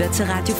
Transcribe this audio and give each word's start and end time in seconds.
lytter 0.00 0.14
til 0.14 0.26
Radio 0.28 0.54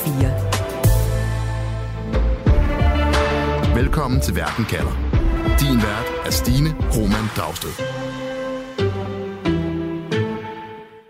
4. 3.74 3.76
Velkommen 3.76 4.20
til 4.20 4.36
Verden 4.36 4.64
kalder. 4.64 4.92
Din 5.60 5.76
vært 5.76 6.26
er 6.26 6.30
Stine 6.30 6.68
Roman 6.96 7.26
Dragsted. 7.36 7.70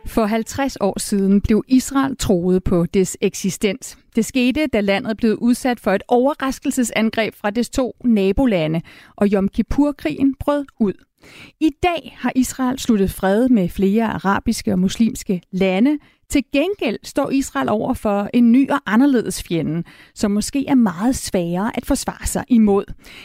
For 0.06 0.26
50 0.26 0.76
år 0.80 0.98
siden 0.98 1.40
blev 1.40 1.64
Israel 1.68 2.16
troet 2.16 2.64
på 2.64 2.86
dets 2.94 3.16
eksistens. 3.20 3.98
Det 4.16 4.24
skete, 4.24 4.66
da 4.66 4.80
landet 4.80 5.16
blev 5.16 5.38
udsat 5.40 5.80
for 5.80 5.90
et 5.92 6.02
overraskelsesangreb 6.08 7.34
fra 7.34 7.50
dets 7.50 7.70
to 7.70 7.96
nabolande, 8.04 8.80
og 9.16 9.28
Yom 9.32 9.48
Kippur-krigen 9.48 10.34
brød 10.40 10.64
ud. 10.80 10.92
I 11.60 11.70
dag 11.82 12.16
har 12.18 12.32
Israel 12.36 12.78
sluttet 12.78 13.10
fred 13.10 13.48
med 13.48 13.68
flere 13.68 14.06
arabiske 14.06 14.72
og 14.72 14.78
muslimske 14.78 15.42
lande. 15.52 15.98
Til 16.30 16.44
gengæld 16.52 16.98
står 17.02 17.30
Israel 17.30 17.68
over 17.68 17.94
for 17.94 18.28
en 18.34 18.52
ny 18.52 18.70
og 18.70 18.80
anderledes 18.86 19.42
fjende, 19.42 19.82
som 20.14 20.30
måske 20.30 20.66
er 20.66 20.74
meget 20.74 21.16
sværere 21.16 21.76
at 21.76 21.86
forsvare 21.86 22.26
sig 22.26 22.44
imod. 22.48 22.84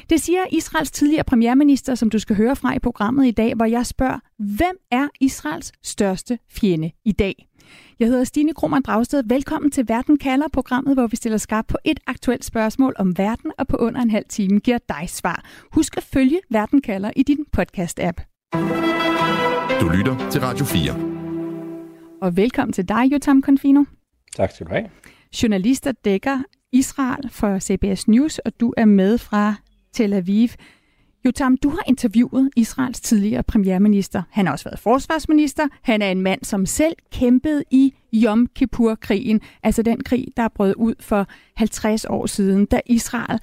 Det 0.09 0.21
siger 0.21 0.39
Israels 0.51 0.91
tidligere 0.91 1.23
premierminister, 1.23 1.95
som 1.95 2.09
du 2.09 2.19
skal 2.19 2.35
høre 2.35 2.55
fra 2.55 2.75
i 2.75 2.79
programmet 2.79 3.27
i 3.27 3.31
dag, 3.31 3.53
hvor 3.55 3.65
jeg 3.65 3.85
spørger, 3.85 4.19
hvem 4.39 4.77
er 4.91 5.07
Israels 5.21 5.71
største 5.83 6.39
fjende 6.49 6.91
i 7.05 7.11
dag? 7.11 7.47
Jeg 7.99 8.07
hedder 8.07 8.23
Stine 8.23 8.53
Krohmann 8.53 8.83
Dragsted. 8.83 9.23
Velkommen 9.27 9.71
til 9.71 9.87
Verden 9.87 10.17
kalder 10.17 10.47
programmet, 10.53 10.93
hvor 10.93 11.07
vi 11.07 11.15
stiller 11.15 11.37
skarpt 11.37 11.67
på 11.67 11.77
et 11.83 11.99
aktuelt 12.07 12.45
spørgsmål 12.45 12.93
om 12.99 13.17
verden, 13.17 13.51
og 13.57 13.67
på 13.67 13.77
under 13.77 14.01
en 14.01 14.11
halv 14.11 14.25
time 14.29 14.59
giver 14.59 14.77
dig 14.89 15.09
svar. 15.09 15.45
Husk 15.71 15.97
at 15.97 16.03
følge 16.03 16.39
Verden 16.49 16.81
kalder 16.81 17.11
i 17.15 17.23
din 17.23 17.45
podcast-app. 17.57 18.49
Du 19.81 19.89
lytter 19.89 20.29
til 20.31 20.41
Radio 20.41 20.65
4. 20.65 21.14
Og 22.25 22.37
velkommen 22.37 22.73
til 22.73 22.87
dig, 22.87 23.11
Jotam 23.11 23.41
Confino. 23.41 23.83
Tak 24.35 24.51
skal 24.51 24.67
du 24.67 24.71
have. 24.71 24.89
Journalist, 25.43 25.83
der 25.83 25.91
dækker 25.91 26.43
Israel 26.71 27.29
for 27.29 27.59
CBS 27.59 28.07
News, 28.07 28.39
og 28.39 28.59
du 28.59 28.73
er 28.77 28.85
med 28.85 29.17
fra 29.17 29.55
Tel 29.93 30.13
Aviv. 30.13 30.49
Jotam, 31.25 31.57
du 31.57 31.69
har 31.69 31.83
interviewet 31.87 32.49
Israels 32.55 33.01
tidligere 33.01 33.43
premierminister. 33.43 34.23
Han 34.31 34.45
har 34.45 34.53
også 34.53 34.65
været 34.65 34.79
forsvarsminister. 34.79 35.67
Han 35.81 36.01
er 36.01 36.11
en 36.11 36.21
mand, 36.21 36.43
som 36.43 36.65
selv 36.65 36.95
kæmpede 37.11 37.63
i 37.71 37.93
Yom 38.13 38.47
Kippur-krigen, 38.55 39.41
altså 39.63 39.81
den 39.81 40.03
krig, 40.03 40.27
der 40.37 40.47
brød 40.47 40.73
ud 40.77 40.95
for 40.99 41.27
50 41.55 42.05
år 42.05 42.25
siden, 42.25 42.65
da 42.65 42.81
Israel 42.85 43.39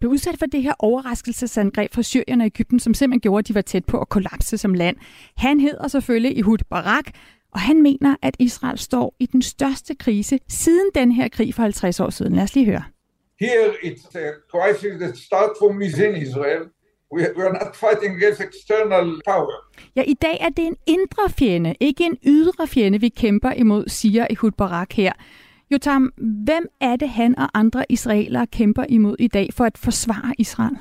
blev 0.00 0.10
udsat 0.10 0.38
for 0.38 0.46
det 0.46 0.62
her 0.62 0.74
overraskelsesangreb 0.78 1.94
fra 1.94 2.02
Syrien 2.02 2.40
og 2.40 2.46
Ægypten, 2.46 2.80
som 2.80 2.94
simpelthen 2.94 3.20
gjorde, 3.20 3.38
at 3.38 3.48
de 3.48 3.54
var 3.54 3.60
tæt 3.60 3.84
på 3.84 3.98
at 3.98 4.08
kollapse 4.08 4.58
som 4.58 4.74
land. 4.74 4.96
Han 5.36 5.60
hedder 5.60 5.88
selvfølgelig 5.88 6.38
Ehud 6.38 6.58
Barak, 6.70 7.04
og 7.52 7.60
han 7.60 7.82
mener, 7.82 8.16
at 8.22 8.36
Israel 8.38 8.78
står 8.78 9.16
i 9.18 9.26
den 9.26 9.42
største 9.42 9.94
krise 9.94 10.38
siden 10.48 10.90
den 10.94 11.12
her 11.12 11.28
krig 11.28 11.54
for 11.54 11.62
50 11.62 12.00
år 12.00 12.10
siden. 12.10 12.32
Lad 12.32 12.42
os 12.42 12.54
lige 12.54 12.66
høre. 12.66 12.84
Here 13.40 13.74
it's 13.82 14.18
a 14.18 14.30
crisis 14.50 15.00
that 15.00 15.16
starts 15.16 15.58
from 15.58 15.76
within 15.78 16.16
Israel. 16.16 16.62
We, 17.14 17.22
are 17.44 17.52
not 17.52 17.76
fighting 17.76 18.16
against 18.16 18.40
external 18.40 19.20
power. 19.26 19.56
Ja, 19.96 20.02
i 20.02 20.14
dag 20.14 20.38
er 20.40 20.48
det 20.48 20.66
en 20.66 20.76
indre 20.86 21.30
fjende, 21.30 21.74
ikke 21.80 22.04
en 22.04 22.18
ydre 22.26 22.66
fjende, 22.66 23.00
vi 23.00 23.08
kæmper 23.08 23.52
imod, 23.52 23.88
siger 23.88 24.26
Ehud 24.30 24.50
Barak 24.50 24.92
her. 24.92 25.12
Jotam, 25.70 26.12
hvem 26.44 26.66
er 26.80 26.96
det, 26.96 27.08
han 27.08 27.38
og 27.38 27.48
andre 27.54 27.84
israelere 27.88 28.46
kæmper 28.46 28.84
imod 28.88 29.16
i 29.18 29.28
dag 29.28 29.48
for 29.52 29.64
at 29.64 29.78
forsvare 29.78 30.34
Israel? 30.38 30.78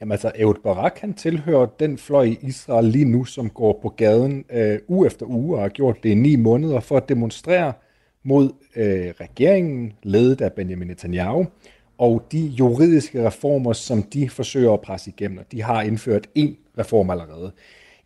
Jamen 0.00 0.12
altså, 0.12 0.32
Ehud 0.34 0.54
Barak, 0.62 0.98
han 0.98 1.14
tilhører 1.14 1.66
den 1.66 1.98
fløj 1.98 2.24
i 2.24 2.38
Israel 2.42 2.84
lige 2.84 3.04
nu, 3.04 3.24
som 3.24 3.50
går 3.50 3.78
på 3.82 3.88
gaden 3.88 4.44
øh, 4.50 4.78
uge 4.88 5.06
efter 5.06 5.26
uge 5.26 5.56
og 5.56 5.62
har 5.62 5.68
gjort 5.68 5.96
det 6.02 6.10
i 6.10 6.14
ni 6.14 6.36
måneder 6.36 6.80
for 6.80 6.96
at 6.96 7.08
demonstrere 7.08 7.72
mod 8.22 8.50
øh, 8.76 9.12
regeringen, 9.20 9.92
ledet 10.02 10.40
af 10.40 10.52
Benjamin 10.52 10.88
Netanyahu, 10.88 11.46
og 11.98 12.26
de 12.32 12.40
juridiske 12.40 13.26
reformer, 13.26 13.72
som 13.72 14.02
de 14.02 14.28
forsøger 14.28 14.72
at 14.72 14.80
presse 14.80 15.10
igennem. 15.10 15.44
De 15.52 15.62
har 15.62 15.82
indført 15.82 16.26
en 16.34 16.56
reform 16.78 17.10
allerede. 17.10 17.52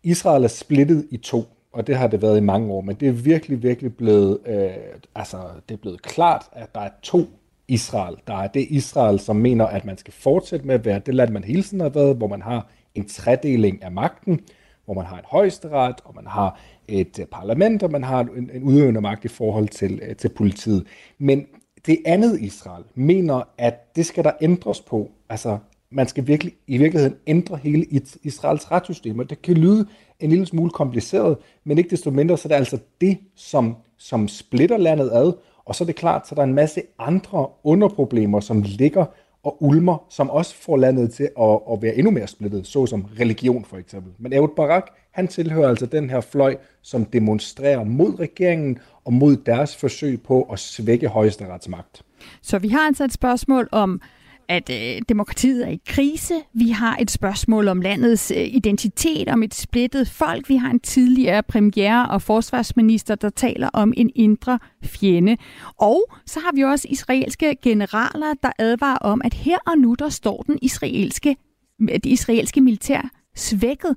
Israel 0.03 0.43
er 0.43 0.47
splittet 0.47 1.07
i 1.11 1.17
to, 1.17 1.43
og 1.73 1.87
det 1.87 1.95
har 1.95 2.07
det 2.07 2.21
været 2.21 2.37
i 2.37 2.41
mange 2.41 2.73
år, 2.73 2.81
men 2.81 2.95
det 2.95 3.07
er 3.07 3.11
virkelig, 3.11 3.63
virkelig 3.63 3.95
blevet, 3.95 4.39
øh, 4.45 4.69
altså, 5.15 5.37
det 5.69 5.75
er 5.75 5.79
blevet 5.79 6.01
klart, 6.01 6.45
at 6.51 6.75
der 6.75 6.81
er 6.81 6.89
to 7.01 7.25
Israel. 7.67 8.15
Der 8.27 8.35
er 8.35 8.47
det 8.47 8.67
Israel, 8.69 9.19
som 9.19 9.35
mener, 9.35 9.65
at 9.65 9.85
man 9.85 9.97
skal 9.97 10.13
fortsætte 10.13 10.67
med 10.67 10.75
at 10.75 10.85
være 10.85 10.99
det 10.99 11.15
land, 11.15 11.31
man 11.31 11.43
hele 11.43 11.63
tiden 11.63 11.79
har 11.79 11.89
været, 11.89 12.17
hvor 12.17 12.27
man 12.27 12.41
har 12.41 12.67
en 12.95 13.07
tredeling 13.07 13.83
af 13.83 13.91
magten, 13.91 14.39
hvor 14.85 14.93
man 14.93 15.05
har 15.05 15.17
et 15.17 15.25
højesteret, 15.25 15.95
og 16.05 16.15
man 16.15 16.27
har 16.27 16.59
et 16.87 17.19
øh, 17.19 17.25
parlament, 17.25 17.83
og 17.83 17.91
man 17.91 18.03
har 18.03 18.19
en, 18.19 18.49
en 18.53 18.63
udøvende 18.63 19.01
magt 19.01 19.25
i 19.25 19.27
forhold 19.27 19.67
til, 19.67 19.99
øh, 20.03 20.15
til 20.15 20.29
politiet. 20.29 20.85
Men 21.17 21.45
det 21.85 21.97
andet 22.05 22.41
Israel 22.41 22.83
mener, 22.95 23.41
at 23.57 23.95
det 23.95 24.05
skal 24.05 24.23
der 24.23 24.31
ændres 24.41 24.81
på. 24.81 25.11
Altså, 25.29 25.57
man 25.89 26.07
skal 26.07 26.27
virkelig, 26.27 26.53
i 26.67 26.77
virkeligheden 26.77 27.17
ændre 27.27 27.57
hele 27.57 27.85
Israels 28.23 28.71
retssystem, 28.71 29.19
og 29.19 29.29
det 29.29 29.41
kan 29.41 29.53
lyde 29.53 29.87
en 30.19 30.29
lille 30.29 30.45
smule 30.45 30.69
kompliceret, 30.71 31.37
men 31.63 31.77
ikke 31.77 31.89
desto 31.89 32.11
mindre, 32.11 32.37
så 32.37 32.47
er 32.47 32.49
det 32.49 32.55
altså 32.55 32.77
det, 33.01 33.17
som, 33.35 33.75
som 33.97 34.27
splitter 34.27 34.77
landet 34.77 35.11
ad, 35.13 35.33
og 35.65 35.75
så 35.75 35.83
er 35.83 35.85
det 35.85 35.95
klart, 35.95 36.27
så 36.27 36.35
der 36.35 36.41
er 36.41 36.45
en 36.45 36.53
masse 36.53 36.81
andre 36.99 37.47
underproblemer, 37.63 38.39
som 38.39 38.61
ligger 38.65 39.05
og 39.43 39.63
ulmer, 39.63 40.05
som 40.09 40.29
også 40.29 40.55
får 40.55 40.77
landet 40.77 41.13
til 41.13 41.23
at, 41.23 41.59
at 41.71 41.81
være 41.81 41.95
endnu 41.95 42.11
mere 42.11 42.27
splittet, 42.27 42.67
såsom 42.67 43.05
religion 43.19 43.65
for 43.65 43.77
eksempel. 43.77 44.11
Men 44.19 44.33
Ehud 44.33 44.47
Barak, 44.55 44.91
han 45.11 45.27
tilhører 45.27 45.69
altså 45.69 45.85
den 45.85 46.09
her 46.09 46.21
fløj, 46.21 46.57
som 46.81 47.05
demonstrerer 47.05 47.83
mod 47.83 48.19
regeringen 48.19 48.77
og 49.05 49.13
mod 49.13 49.35
deres 49.35 49.75
forsøg 49.75 50.21
på 50.21 50.41
at 50.41 50.59
svække 50.59 51.07
højesteretsmagt. 51.07 52.01
Så 52.41 52.59
vi 52.59 52.67
har 52.67 52.79
altså 52.79 53.03
et 53.03 53.13
spørgsmål 53.13 53.69
om 53.71 54.01
at 54.49 54.69
øh, 54.69 55.01
demokratiet 55.09 55.67
er 55.67 55.71
i 55.71 55.81
krise. 55.87 56.33
Vi 56.53 56.69
har 56.69 56.97
et 57.01 57.11
spørgsmål 57.11 57.67
om 57.67 57.81
landets 57.81 58.31
øh, 58.31 58.37
identitet, 58.37 59.29
om 59.29 59.43
et 59.43 59.53
splittet 59.53 60.09
folk. 60.09 60.49
Vi 60.49 60.55
har 60.55 60.69
en 60.69 60.79
tidligere 60.79 61.43
premiere 61.43 62.09
og 62.09 62.21
forsvarsminister, 62.21 63.15
der 63.15 63.29
taler 63.29 63.69
om 63.73 63.93
en 63.97 64.11
indre 64.15 64.59
fjende. 64.83 65.37
Og 65.77 66.13
så 66.25 66.39
har 66.39 66.51
vi 66.55 66.63
også 66.63 66.87
israelske 66.89 67.55
generaler, 67.61 68.33
der 68.43 68.51
advarer 68.59 68.97
om, 68.97 69.21
at 69.23 69.33
her 69.33 69.57
og 69.65 69.77
nu, 69.77 69.95
der 69.99 70.09
står 70.09 70.43
den 70.47 70.59
israelske, 70.61 71.35
det 71.79 72.05
israelske 72.05 72.61
militær 72.61 73.09
svækket 73.35 73.95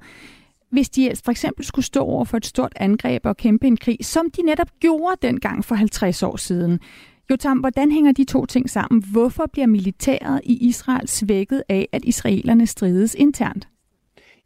hvis 0.70 0.88
de 0.88 1.12
for 1.24 1.30
eksempel 1.30 1.64
skulle 1.64 1.84
stå 1.84 2.00
over 2.00 2.24
for 2.24 2.36
et 2.36 2.46
stort 2.46 2.72
angreb 2.76 3.26
og 3.26 3.36
kæmpe 3.36 3.66
en 3.66 3.76
krig, 3.76 3.98
som 4.02 4.30
de 4.30 4.42
netop 4.42 4.68
gjorde 4.80 5.16
dengang 5.22 5.64
for 5.64 5.74
50 5.74 6.22
år 6.22 6.36
siden. 6.36 6.80
Jotam, 7.30 7.58
hvordan 7.58 7.90
hænger 7.90 8.12
de 8.12 8.24
to 8.24 8.46
ting 8.46 8.70
sammen? 8.70 9.04
Hvorfor 9.12 9.46
bliver 9.52 9.66
militæret 9.66 10.40
i 10.44 10.68
Israel 10.68 11.08
svækket 11.08 11.62
af, 11.68 11.88
at 11.92 12.04
israelerne 12.04 12.66
strides 12.66 13.14
internt? 13.14 13.68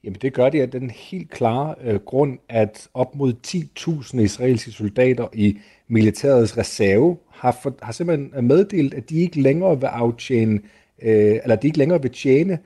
Jamen 0.05 0.19
det 0.23 0.33
gør 0.33 0.49
det 0.49 0.61
af 0.61 0.71
den 0.71 0.91
helt 0.91 1.31
klare 1.31 1.75
øh, 1.85 1.95
grund, 1.95 2.39
at 2.49 2.89
op 2.95 3.17
mod 3.17 3.35
10.000 3.47 4.21
israelske 4.21 4.71
soldater 4.71 5.29
i 5.33 5.59
militærets 5.89 6.59
reserve 6.59 7.17
har, 7.31 7.59
for, 7.63 7.75
har 7.83 7.93
simpelthen 7.93 8.47
meddelt, 8.47 8.95
at 8.95 9.11
de 9.11 9.21
ikke 9.21 9.43
længere 9.43 9.81
vil 9.81 9.87
aftjene, 9.87 10.61
øh, 11.03 11.39
eller 11.43 11.57
de 11.57 11.67
ikke 11.67 11.79
længere 11.79 12.03
vil 12.03 12.11
tjene 12.11 12.59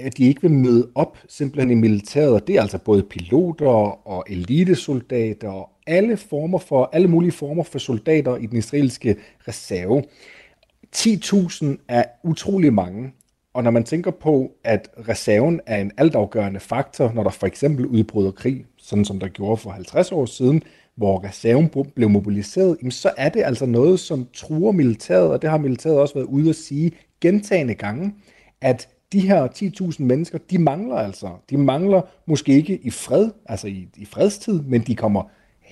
at 0.00 0.16
de 0.16 0.24
ikke 0.24 0.42
vil 0.42 0.50
møde 0.50 0.88
op 0.94 1.18
simpelthen 1.28 1.70
i 1.70 1.80
militæret. 1.80 2.46
Det 2.46 2.56
er 2.56 2.62
altså 2.62 2.78
både 2.78 3.02
piloter 3.02 4.06
og 4.08 4.24
elitesoldater 4.28 5.48
og 5.48 5.70
alle 5.86 6.16
former 6.16 6.58
for, 6.58 6.90
alle 6.92 7.08
mulige 7.08 7.32
former 7.32 7.62
for 7.62 7.78
soldater 7.78 8.36
i 8.36 8.46
den 8.46 8.58
israelske 8.58 9.16
reserve. 9.48 10.02
10.000 10.96 11.66
er 11.88 12.04
utrolig 12.24 12.72
mange, 12.72 13.12
og 13.54 13.64
når 13.64 13.70
man 13.70 13.84
tænker 13.84 14.10
på, 14.10 14.52
at 14.64 14.88
reserven 15.08 15.60
er 15.66 15.80
en 15.80 15.92
altafgørende 15.96 16.60
faktor, 16.60 17.12
når 17.14 17.22
der 17.22 17.30
for 17.30 17.46
eksempel 17.46 17.86
udbryder 17.86 18.30
krig, 18.30 18.64
sådan 18.78 19.04
som 19.04 19.20
der 19.20 19.28
gjorde 19.28 19.56
for 19.56 19.70
50 19.70 20.12
år 20.12 20.26
siden, 20.26 20.62
hvor 20.94 21.24
reserven 21.24 21.70
blev 21.94 22.10
mobiliseret, 22.10 22.78
så 22.90 23.10
er 23.16 23.28
det 23.28 23.42
altså 23.44 23.66
noget, 23.66 24.00
som 24.00 24.28
truer 24.34 24.72
militæret, 24.72 25.30
og 25.30 25.42
det 25.42 25.50
har 25.50 25.58
militæret 25.58 25.98
også 25.98 26.14
været 26.14 26.26
ude 26.26 26.50
at 26.50 26.56
sige 26.56 26.92
gentagende 27.20 27.74
gange, 27.74 28.14
at 28.60 28.88
de 29.12 29.20
her 29.20 29.48
10.000 29.48 30.02
mennesker, 30.02 30.38
de 30.50 30.58
mangler 30.58 30.96
altså. 30.96 31.28
De 31.50 31.56
mangler 31.56 32.02
måske 32.26 32.52
ikke 32.52 32.78
i 32.82 32.90
fred, 32.90 33.30
altså 33.46 33.66
i, 33.66 33.88
i 33.96 34.04
fredstid, 34.04 34.60
men 34.62 34.80
de 34.80 34.94
kommer 34.94 35.22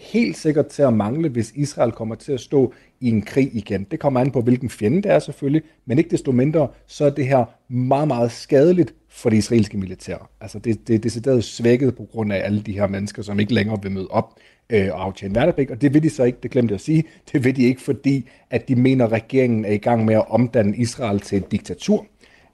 helt 0.01 0.37
sikkert 0.37 0.67
til 0.67 0.83
at 0.83 0.93
mangle, 0.93 1.29
hvis 1.29 1.53
Israel 1.55 1.93
kommer 1.93 2.15
til 2.15 2.33
at 2.33 2.41
stå 2.41 2.73
i 3.01 3.09
en 3.09 3.23
krig 3.23 3.51
igen. 3.57 3.87
Det 3.91 3.99
kommer 3.99 4.21
an 4.21 4.31
på, 4.31 4.41
hvilken 4.41 4.71
fjende 4.71 5.03
det 5.03 5.11
er 5.11 5.19
selvfølgelig, 5.19 5.63
men 5.87 5.99
ikke 5.99 6.11
desto 6.11 6.33
mindre, 6.33 6.69
så 6.87 7.05
er 7.05 7.11
det 7.11 7.27
her 7.27 7.45
meget, 7.69 8.09
meget 8.09 8.33
skadeligt 8.33 8.95
for 9.09 9.31
det 9.31 9.37
israelske 9.37 9.79
militær. 9.79 10.31
Altså 10.41 10.59
det, 10.59 10.89
det 10.89 10.95
er 10.95 10.99
decideret 10.99 11.45
svækket 11.45 11.97
på 11.97 12.05
grund 12.13 12.33
af 12.33 12.45
alle 12.45 12.61
de 12.61 12.73
her 12.73 12.87
mennesker, 12.87 13.23
som 13.23 13.41
ikke 13.41 13.55
længere 13.55 13.83
vil 13.83 13.93
møde 13.93 14.09
op 14.11 14.35
øh, 14.71 14.89
og 14.93 15.05
aftjene 15.05 15.35
værnepligt, 15.35 15.71
og 15.71 15.81
det 15.81 15.95
vil 15.95 16.03
de 16.03 16.11
så 16.11 16.25
ikke, 16.25 16.39
det 16.43 16.51
glemte 16.51 16.73
jeg 16.73 16.77
at 16.77 16.81
sige, 16.81 17.05
det 17.33 17.45
vil 17.45 17.57
de 17.57 17.63
ikke, 17.63 17.81
fordi 17.81 18.29
at 18.51 18.69
de 18.69 18.77
mener, 18.77 19.05
at 19.05 19.13
regeringen 19.13 19.65
er 19.65 19.73
i 19.73 19.77
gang 19.77 20.05
med 20.05 20.15
at 20.15 20.25
omdanne 20.29 20.77
Israel 20.77 21.21
til 21.21 21.39
et 21.39 21.53
diktatur, 21.53 22.07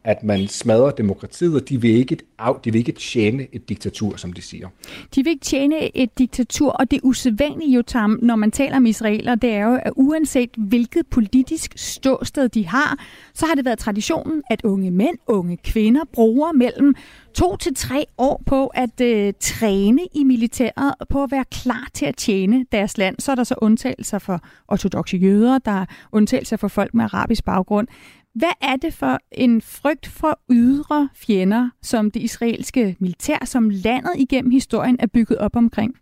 at 0.07 0.25
man 0.25 0.49
smadrer 0.49 0.91
demokratiet, 0.91 1.55
og 1.55 1.69
de 1.69 1.81
vil 1.81 1.91
ikke, 1.91 2.17
de 2.65 2.73
vil 2.73 2.75
ikke 2.75 2.93
tjene 2.93 3.47
et 3.53 3.69
diktatur, 3.69 4.17
som 4.17 4.33
de 4.33 4.43
siger. 4.43 4.69
De 5.15 5.25
vil 5.25 5.31
ikke 5.31 5.45
tjene 5.45 5.97
et 5.97 6.19
diktatur, 6.19 6.71
og 6.71 6.91
det 6.91 7.01
usædvanlige 7.03 7.75
jo, 7.75 7.83
Tam, 7.83 8.19
når 8.23 8.37
man 8.37 8.51
taler 8.51 8.77
om 8.77 8.87
israeler, 8.87 9.35
det 9.35 9.51
er 9.51 9.67
jo, 9.67 9.75
at 9.83 9.93
uanset 9.97 10.51
hvilket 10.57 11.07
politisk 11.07 11.73
ståsted 11.77 12.49
de 12.49 12.67
har, 12.67 13.05
så 13.35 13.47
har 13.47 13.55
det 13.55 13.65
været 13.65 13.79
traditionen, 13.79 14.43
at 14.51 14.61
unge 14.65 14.91
mænd, 14.91 15.19
unge 15.27 15.57
kvinder 15.57 16.01
bruger 16.13 16.53
mellem 16.53 16.95
to 17.35 17.57
til 17.57 17.75
tre 17.75 18.07
år 18.19 18.43
på 18.47 18.67
at 18.67 19.01
øh, 19.01 19.33
træne 19.41 20.03
i 20.15 20.25
militæret, 20.25 20.95
på 21.11 21.23
at 21.23 21.31
være 21.31 21.45
klar 21.51 21.89
til 21.95 22.07
at 22.07 22.17
tjene 22.17 22.67
deres 22.73 22.99
land. 22.99 23.17
Så 23.19 23.31
er 23.31 23.35
der 23.35 23.45
så 23.45 23.55
undtagelser 23.59 24.19
for 24.19 24.41
ortodoxe 24.69 25.17
jøder, 25.17 25.59
der 25.59 25.71
er 25.71 25.87
undtagelser 26.13 26.57
for 26.57 26.69
folk 26.69 26.95
med 26.95 27.05
arabisk 27.05 27.45
baggrund. 27.45 27.89
Hvad 28.37 28.53
er 28.61 28.77
det 28.77 28.95
for 28.95 29.19
en 29.33 29.63
frygt 29.63 30.07
for 30.07 30.41
ydre 30.51 31.09
fjender, 31.15 31.71
som 31.83 32.11
det 32.11 32.21
israelske 32.21 32.97
militær, 32.99 33.45
som 33.45 33.71
landet 33.71 34.13
igennem 34.17 34.51
historien 34.51 34.97
er 35.01 35.07
bygget 35.07 35.39
op 35.39 35.57
omkring? 35.57 35.95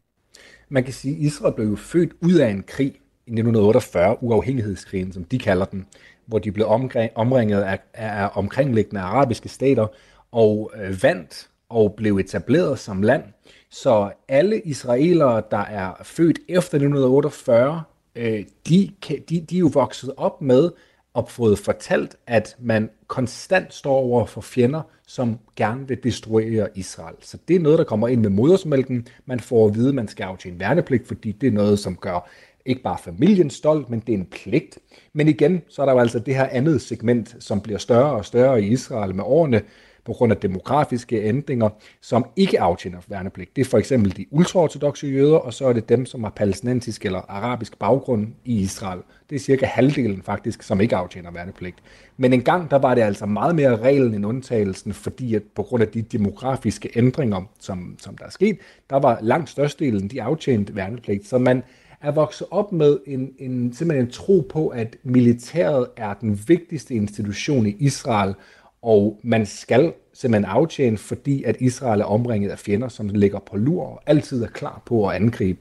Man 0.68 0.84
kan 0.84 0.92
sige, 0.92 1.16
at 1.16 1.20
Israel 1.20 1.54
blev 1.54 1.68
jo 1.68 1.76
født 1.76 2.12
ud 2.20 2.34
af 2.34 2.50
en 2.50 2.62
krig 2.62 2.86
i 3.26 3.30
1948, 3.30 4.22
uafhængighedskrigen, 4.22 5.12
som 5.12 5.24
de 5.24 5.38
kalder 5.38 5.64
den, 5.64 5.86
hvor 6.26 6.38
de 6.38 6.52
blev 6.52 6.66
omringet 7.14 7.62
af, 7.62 7.78
af 7.94 8.30
omkringliggende 8.34 9.00
arabiske 9.00 9.48
stater 9.48 9.86
og 10.32 10.72
øh, 10.76 11.02
vandt 11.02 11.48
og 11.68 11.94
blev 11.96 12.16
etableret 12.16 12.78
som 12.78 13.02
land. 13.02 13.22
Så 13.70 14.12
alle 14.28 14.60
israelere, 14.60 15.42
der 15.50 15.64
er 15.64 15.92
født 16.02 16.38
efter 16.48 16.78
1948, 16.78 17.82
øh, 18.16 18.44
de, 18.68 18.90
de, 19.08 19.40
de 19.40 19.56
er 19.56 19.60
jo 19.60 19.70
vokset 19.74 20.12
op 20.16 20.42
med 20.42 20.70
og 21.14 21.28
fået 21.28 21.58
fortalt, 21.58 22.16
at 22.26 22.56
man 22.58 22.90
konstant 23.06 23.74
står 23.74 23.96
over 23.96 24.26
for 24.26 24.40
fjender, 24.40 24.82
som 25.06 25.38
gerne 25.56 25.88
vil 25.88 26.04
destruere 26.04 26.68
Israel. 26.74 27.14
Så 27.20 27.38
det 27.48 27.56
er 27.56 27.60
noget, 27.60 27.78
der 27.78 27.84
kommer 27.84 28.08
ind 28.08 28.20
med 28.20 28.30
modersmælken. 28.30 29.08
Man 29.26 29.40
får 29.40 29.66
at 29.68 29.74
vide, 29.74 29.88
at 29.88 29.94
man 29.94 30.08
skal 30.08 30.24
aftjene 30.24 30.60
værnepligt, 30.60 31.08
fordi 31.08 31.32
det 31.32 31.46
er 31.46 31.52
noget, 31.52 31.78
som 31.78 31.96
gør 31.96 32.28
ikke 32.66 32.82
bare 32.82 32.98
familien 32.98 33.50
stolt, 33.50 33.90
men 33.90 34.00
det 34.00 34.14
er 34.14 34.18
en 34.18 34.26
pligt. 34.26 34.78
Men 35.12 35.28
igen, 35.28 35.62
så 35.68 35.82
er 35.82 35.86
der 35.86 35.92
jo 35.92 35.98
altså 35.98 36.18
det 36.18 36.34
her 36.34 36.46
andet 36.46 36.80
segment, 36.80 37.36
som 37.40 37.60
bliver 37.60 37.78
større 37.78 38.12
og 38.12 38.24
større 38.24 38.62
i 38.62 38.66
Israel 38.66 39.14
med 39.14 39.24
årene, 39.26 39.62
på 40.04 40.12
grund 40.12 40.32
af 40.32 40.38
demografiske 40.38 41.22
ændringer, 41.22 41.68
som 42.00 42.26
ikke 42.36 42.60
aftjener 42.60 42.98
værnepligt. 43.08 43.56
Det 43.56 43.66
er 43.66 43.70
for 43.70 43.78
eksempel 43.78 44.16
de 44.16 44.26
ultraortodoxe 44.30 45.06
jøder, 45.06 45.36
og 45.36 45.54
så 45.54 45.66
er 45.66 45.72
det 45.72 45.88
dem, 45.88 46.06
som 46.06 46.22
har 46.22 46.30
palæstinensisk 46.30 47.06
eller 47.06 47.20
arabisk 47.28 47.78
baggrund 47.78 48.28
i 48.44 48.60
Israel. 48.60 49.00
Det 49.30 49.36
er 49.36 49.40
cirka 49.40 49.66
halvdelen 49.66 50.22
faktisk, 50.22 50.62
som 50.62 50.80
ikke 50.80 50.96
aftjener 50.96 51.30
værnepligt. 51.30 51.76
Men 52.16 52.32
engang 52.32 52.70
der 52.70 52.78
var 52.78 52.94
det 52.94 53.02
altså 53.02 53.26
meget 53.26 53.54
mere 53.54 53.76
reglen 53.76 54.14
end 54.14 54.26
undtagelsen, 54.26 54.92
fordi 54.92 55.34
at 55.34 55.42
på 55.54 55.62
grund 55.62 55.82
af 55.82 55.88
de 55.88 56.02
demografiske 56.02 56.90
ændringer, 56.96 57.42
som, 57.60 57.96
som 58.00 58.16
der 58.16 58.24
er 58.24 58.30
sket, 58.30 58.58
der 58.90 58.96
var 58.96 59.18
langt 59.22 59.50
størstedelen, 59.50 60.08
de 60.08 60.22
aftjente 60.22 60.76
værnepligt. 60.76 61.28
Så 61.28 61.38
man 61.38 61.62
er 62.00 62.10
vokset 62.10 62.46
op 62.50 62.72
med 62.72 62.98
en, 63.06 63.30
en, 63.38 63.72
simpelthen 63.72 64.06
en 64.06 64.12
tro 64.12 64.46
på, 64.48 64.68
at 64.68 64.96
militæret 65.02 65.86
er 65.96 66.14
den 66.14 66.40
vigtigste 66.46 66.94
institution 66.94 67.66
i 67.66 67.76
Israel, 67.78 68.34
og 68.84 69.20
man 69.22 69.46
skal 69.46 69.92
simpelthen 70.14 70.44
aftjene, 70.44 70.98
fordi 70.98 71.42
at 71.42 71.56
Israel 71.60 72.00
er 72.00 72.04
omringet 72.04 72.50
af 72.50 72.58
fjender, 72.58 72.88
som 72.88 73.08
ligger 73.08 73.38
på 73.38 73.56
lur 73.56 73.82
og 73.82 74.02
altid 74.06 74.42
er 74.42 74.48
klar 74.48 74.82
på 74.86 75.08
at 75.08 75.16
angribe. 75.16 75.60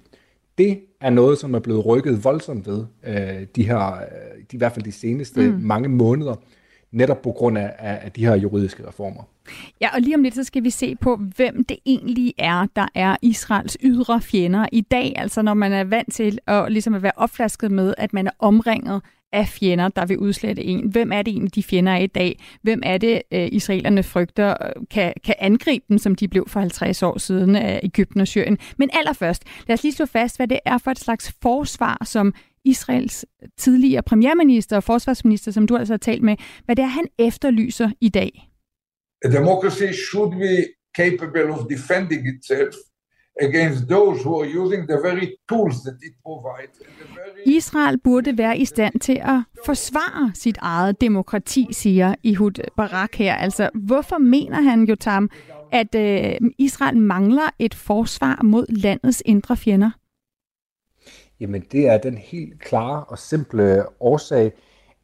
Det 0.57 0.79
er 1.01 1.09
noget, 1.09 1.37
som 1.37 1.53
er 1.53 1.59
blevet 1.59 1.85
rykket 1.85 2.23
voldsomt 2.23 2.67
ved 2.67 2.85
øh, 3.03 3.47
de 3.55 3.67
her, 3.67 3.91
øh, 3.91 4.37
de, 4.51 4.55
i 4.55 4.57
hvert 4.57 4.71
fald 4.71 4.85
de 4.85 4.91
seneste 4.91 5.49
mm. 5.49 5.59
mange 5.61 5.89
måneder, 5.89 6.35
netop 6.91 7.21
på 7.21 7.31
grund 7.31 7.57
af, 7.57 7.73
af 7.79 8.11
de 8.11 8.25
her 8.25 8.35
juridiske 8.35 8.87
reformer. 8.87 9.23
Ja, 9.81 9.95
og 9.95 10.01
lige 10.01 10.15
om 10.15 10.23
lidt, 10.23 10.35
så 10.35 10.43
skal 10.43 10.63
vi 10.63 10.69
se 10.69 10.95
på, 10.95 11.15
hvem 11.35 11.63
det 11.63 11.77
egentlig 11.85 12.33
er, 12.37 12.67
der 12.75 12.87
er 12.95 13.15
Israels 13.21 13.77
ydre 13.83 14.21
fjender 14.21 14.65
i 14.71 14.81
dag. 14.81 15.13
Altså 15.15 15.41
når 15.41 15.53
man 15.53 15.73
er 15.73 15.83
vant 15.83 16.13
til 16.13 16.39
at, 16.47 16.71
ligesom 16.71 16.93
at 16.93 17.03
være 17.03 17.11
opflasket 17.15 17.71
med, 17.71 17.93
at 17.97 18.13
man 18.13 18.27
er 18.27 18.31
omringet 18.39 19.01
af 19.33 19.47
fjender, 19.47 19.89
der 19.89 20.05
vil 20.05 20.17
udslette 20.17 20.63
en. 20.63 20.91
Hvem 20.91 21.11
er 21.11 21.21
det 21.21 21.31
egentlig, 21.31 21.55
de 21.55 21.63
fjender 21.63 21.91
er 21.91 21.97
i 21.97 22.07
dag? 22.07 22.43
Hvem 22.61 22.81
er 22.85 22.97
det, 22.97 23.21
øh, 23.31 23.49
israelerne 23.51 24.03
frygter 24.03 24.49
øh, 24.49 24.83
kan, 24.91 25.13
kan 25.23 25.35
angribe 25.39 25.85
dem, 25.89 25.97
som 25.97 26.15
de 26.15 26.27
blev 26.27 26.49
for 26.49 26.59
50 26.59 27.03
år 27.03 27.17
siden 27.17 27.55
af 27.55 27.79
Ægypten 27.83 28.21
og 28.21 28.27
Syrien? 28.27 28.57
Men 28.77 28.89
allerførst, 28.93 29.43
lad 29.67 29.73
os 29.73 29.83
lige 29.83 29.93
slå 29.93 30.05
fast, 30.05 30.37
hvad 30.37 30.47
det 30.47 30.59
er 30.65 30.77
for 30.77 30.91
et 30.91 30.99
slags 30.99 31.33
forsvar, 31.41 32.01
som 32.05 32.33
Israels 32.65 33.25
tidligere 33.57 34.03
premierminister 34.03 34.75
og 34.75 34.83
forsvarsminister, 34.83 35.51
som 35.51 35.67
du 35.67 35.77
altså 35.77 35.93
har 35.93 35.97
talt 35.97 36.23
med, 36.23 36.35
hvad 36.65 36.75
det 36.75 36.83
er, 36.83 36.87
han 36.87 37.07
efterlyser 37.19 37.89
i 38.01 38.09
dag. 38.09 38.49
A 39.25 39.29
democracy 39.29 39.93
should 40.09 40.31
be 40.31 40.55
capable 40.97 41.53
of 41.53 41.59
defending 41.69 42.27
itself 42.35 42.75
against 43.41 43.87
those 43.87 44.23
who 44.23 44.41
are 44.41 44.49
using 44.61 44.87
the 44.87 44.97
very 45.03 45.27
tools 45.49 45.75
that 45.85 45.97
it 46.07 46.13
provides. 46.25 46.79
Very... 47.15 47.57
Israel 47.57 47.97
burde 47.97 48.37
være 48.37 48.57
i 48.57 48.65
stand 48.65 48.99
til 48.99 49.21
at 49.23 49.41
forsvare 49.65 50.31
sit 50.33 50.57
eget 50.61 51.01
demokrati, 51.01 51.67
siger 51.71 52.15
Ehud 52.23 52.71
Barak 52.77 53.15
her. 53.15 53.35
Altså, 53.35 53.69
hvorfor 53.73 54.17
mener 54.17 54.61
han, 54.61 54.83
Jotam, 54.83 55.29
at 55.71 55.95
øh, 55.95 56.49
Israel 56.57 56.97
mangler 56.97 57.49
et 57.59 57.73
forsvar 57.73 58.39
mod 58.43 58.65
landets 58.69 59.23
indre 59.25 59.57
fjender? 59.57 59.91
Jamen, 61.39 61.63
det 61.71 61.87
er 61.87 61.97
den 61.97 62.17
helt 62.17 62.59
klare 62.59 63.03
og 63.03 63.19
simple 63.19 63.83
årsag, 63.99 64.51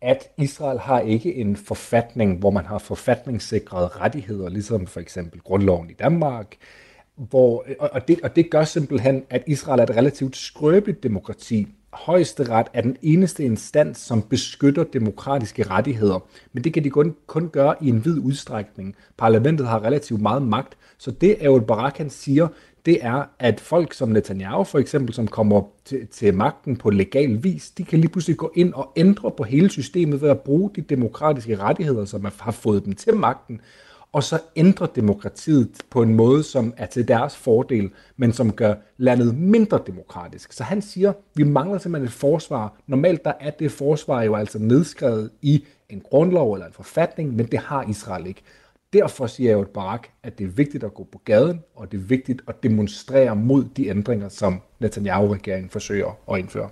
at 0.02 0.32
Israel 0.38 0.80
har 0.80 1.00
ikke 1.00 1.36
en 1.36 1.56
forfatning, 1.56 2.40
hvor 2.40 2.50
man 2.50 2.66
har 2.66 2.78
forfatningssikrede 2.78 3.88
rettigheder, 3.88 4.50
ligesom 4.50 4.88
for 4.88 5.00
eksempel 5.00 5.40
grundloven 5.40 5.90
i 5.90 5.94
Danmark, 5.94 6.56
hvor, 7.30 7.66
og, 7.80 8.08
det, 8.08 8.20
og 8.24 8.36
det 8.36 8.50
gør 8.50 8.64
simpelthen, 8.64 9.24
at 9.30 9.44
Israel 9.48 9.80
er 9.80 9.84
et 9.84 9.96
relativt 9.96 10.38
skrøbeligt 10.38 11.04
demokrati. 11.04 11.68
Højesteret 11.94 12.68
er 12.74 12.82
den 12.82 12.98
eneste 13.02 13.44
instans, 13.44 13.98
som 13.98 14.22
beskytter 14.22 14.84
demokratiske 14.84 15.64
rettigheder, 15.64 16.28
men 16.54 16.64
det 16.64 16.74
kan 16.74 16.84
de 16.84 16.90
kun, 16.90 17.16
kun 17.28 17.50
gøre 17.50 17.76
i 17.82 17.90
en 17.90 18.06
vid 18.06 18.20
udstrækning. 18.20 18.96
Parlamentet 19.18 19.68
har 19.68 19.84
relativt 19.84 20.22
meget 20.22 20.42
magt, 20.42 20.78
så 20.98 21.12
det 21.12 21.46
Ehud 21.46 21.62
Barakan 21.62 22.10
siger, 22.10 22.48
det 22.86 22.98
er, 23.02 23.24
at 23.40 23.60
folk 23.60 23.94
som 23.94 24.10
Netanyahu 24.10 24.64
for 24.64 24.80
eksempel, 24.80 25.14
som 25.14 25.28
kommer 25.28 25.62
til, 25.86 26.08
til 26.08 26.34
magten 26.34 26.78
på 26.78 26.90
legal 26.90 27.44
vis, 27.44 27.72
de 27.72 27.84
kan 27.84 28.00
lige 28.00 28.12
pludselig 28.12 28.38
gå 28.38 28.52
ind 28.56 28.74
og 28.74 28.92
ændre 28.96 29.32
på 29.32 29.44
hele 29.44 29.70
systemet 29.70 30.22
ved 30.22 30.30
at 30.30 30.40
bruge 30.40 30.72
de 30.76 30.82
demokratiske 30.82 31.58
rettigheder, 31.58 32.06
som 32.06 32.28
har 32.40 32.52
fået 32.52 32.86
dem 32.86 32.94
til 32.94 33.16
magten, 33.16 33.62
og 34.12 34.24
så 34.24 34.40
ændre 34.56 34.88
demokratiet 34.96 35.70
på 35.90 36.02
en 36.02 36.16
måde, 36.16 36.44
som 36.44 36.74
er 36.78 36.86
til 36.86 37.08
deres 37.08 37.36
fordel, 37.36 37.90
men 38.18 38.34
som 38.34 38.52
gør 38.52 38.76
landet 38.98 39.38
mindre 39.38 39.82
demokratisk. 39.88 40.54
Så 40.54 40.64
han 40.64 40.82
siger, 40.82 41.14
vi 41.36 41.44
mangler 41.44 41.78
simpelthen 41.78 42.08
et 42.08 42.14
forsvar. 42.14 42.82
Normalt 42.88 43.26
der 43.26 43.34
er 43.40 43.50
det 43.50 43.72
forsvar 43.72 44.24
jo 44.24 44.36
altså 44.36 44.60
nedskrevet 44.60 45.30
i 45.42 45.66
en 45.90 46.02
grundlov 46.02 46.54
eller 46.54 46.68
en 46.68 46.74
forfatning, 46.74 47.36
men 47.36 47.46
det 47.46 47.60
har 47.60 47.86
Israel 47.90 48.28
ikke. 48.28 48.42
Derfor 48.94 49.28
siger 49.28 49.50
jeg 49.50 49.58
jo 49.58 49.62
et 49.62 49.70
Barak, 49.70 50.08
at 50.24 50.38
det 50.38 50.44
er 50.44 50.50
vigtigt 50.50 50.84
at 50.84 50.94
gå 50.94 51.08
på 51.12 51.22
gaden, 51.26 51.64
og 51.76 51.92
det 51.92 51.98
er 51.98 52.02
vigtigt 52.02 52.42
at 52.48 52.64
demonstrere 52.64 53.36
mod 53.36 53.64
de 53.64 53.88
ændringer, 53.88 54.30
som 54.30 54.62
Netanyahu-regeringen 54.80 55.70
forsøger 55.70 56.18
at 56.34 56.40
indføre. 56.40 56.70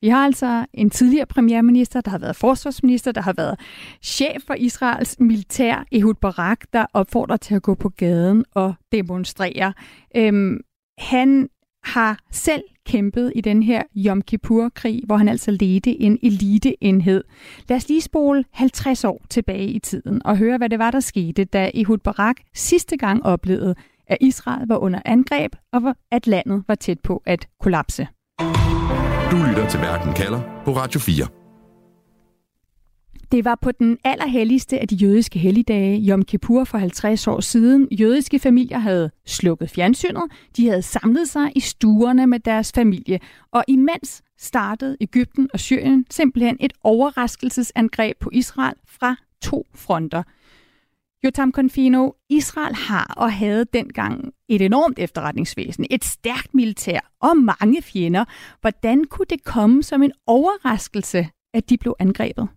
Vi 0.00 0.08
har 0.08 0.24
altså 0.24 0.66
en 0.72 0.90
tidligere 0.90 1.26
premierminister, 1.26 2.00
der 2.00 2.10
har 2.10 2.18
været 2.18 2.36
forsvarsminister, 2.36 3.12
der 3.12 3.20
har 3.20 3.32
været 3.32 3.60
chef 4.02 4.42
for 4.46 4.54
Israels 4.54 5.20
militær, 5.20 5.86
Ehud 5.92 6.14
Barak, 6.14 6.60
der 6.72 6.86
opfordrer 6.92 7.36
til 7.36 7.54
at 7.54 7.62
gå 7.62 7.74
på 7.74 7.88
gaden 7.88 8.44
og 8.54 8.74
demonstrere. 8.92 9.72
Øhm, 10.16 10.60
han 10.98 11.48
har 11.84 12.18
selv 12.30 12.62
kæmpet 12.86 13.32
i 13.34 13.40
den 13.40 13.62
her 13.62 13.82
Yom 13.96 14.22
Kippur-krig, 14.22 15.02
hvor 15.06 15.16
han 15.16 15.28
altså 15.28 15.50
ledte 15.50 16.02
en 16.02 16.18
eliteenhed. 16.22 17.24
Lad 17.68 17.76
os 17.76 17.88
lige 17.88 18.00
spole 18.00 18.44
50 18.52 19.04
år 19.04 19.24
tilbage 19.30 19.68
i 19.68 19.78
tiden 19.78 20.26
og 20.26 20.36
høre, 20.36 20.58
hvad 20.58 20.68
det 20.68 20.78
var, 20.78 20.90
der 20.90 21.00
skete, 21.00 21.44
da 21.44 21.70
Ehud 21.74 21.98
Barak 21.98 22.36
sidste 22.54 22.96
gang 22.96 23.26
oplevede, 23.26 23.74
at 24.06 24.18
Israel 24.20 24.68
var 24.68 24.76
under 24.76 25.00
angreb, 25.04 25.56
og 25.72 25.94
at 26.10 26.26
landet 26.26 26.64
var 26.68 26.74
tæt 26.74 27.00
på 27.00 27.22
at 27.26 27.48
kollapse. 27.60 28.08
Du 29.34 29.38
lytter 29.48 29.68
til 29.68 29.80
Verden 29.80 30.12
kalder 30.12 30.40
på 30.64 30.76
Radio 30.76 31.00
4. 31.00 31.26
Det 33.32 33.44
var 33.44 33.58
på 33.62 33.72
den 33.72 33.98
allerhelligste 34.04 34.78
af 34.80 34.88
de 34.88 34.94
jødiske 34.94 35.38
helligdage, 35.38 36.10
Yom 36.10 36.24
Kippur 36.24 36.64
for 36.64 36.78
50 36.78 37.26
år 37.26 37.40
siden. 37.40 37.88
Jødiske 37.90 38.38
familier 38.38 38.78
havde 38.78 39.10
slukket 39.26 39.70
fjernsynet, 39.70 40.22
de 40.56 40.68
havde 40.68 40.82
samlet 40.82 41.28
sig 41.28 41.52
i 41.56 41.60
stuerne 41.60 42.26
med 42.26 42.40
deres 42.40 42.72
familie, 42.74 43.20
og 43.52 43.64
imens 43.68 44.22
startede 44.38 44.96
Ægypten 45.00 45.50
og 45.52 45.60
Syrien 45.60 46.06
simpelthen 46.10 46.56
et 46.60 46.72
overraskelsesangreb 46.84 48.16
på 48.20 48.30
Israel 48.32 48.76
fra 48.86 49.16
to 49.42 49.66
fronter– 49.74 50.22
Jotam 51.24 51.52
Confino, 51.52 52.10
Israel 52.28 52.74
har 52.74 53.14
og 53.16 53.32
havde 53.32 53.64
dengang 53.64 54.32
et 54.48 54.62
enormt 54.62 54.98
efterretningsvæsen, 54.98 55.86
et 55.90 56.04
stærkt 56.04 56.54
militær 56.54 57.00
og 57.20 57.36
mange 57.36 57.82
fjender. 57.82 58.24
Hvordan 58.60 59.04
kunne 59.04 59.26
det 59.30 59.44
komme 59.44 59.82
som 59.82 60.02
en 60.02 60.12
overraskelse, 60.26 61.28
at 61.54 61.70
de 61.70 61.78
blev 61.78 61.96
angrebet? 61.98 62.48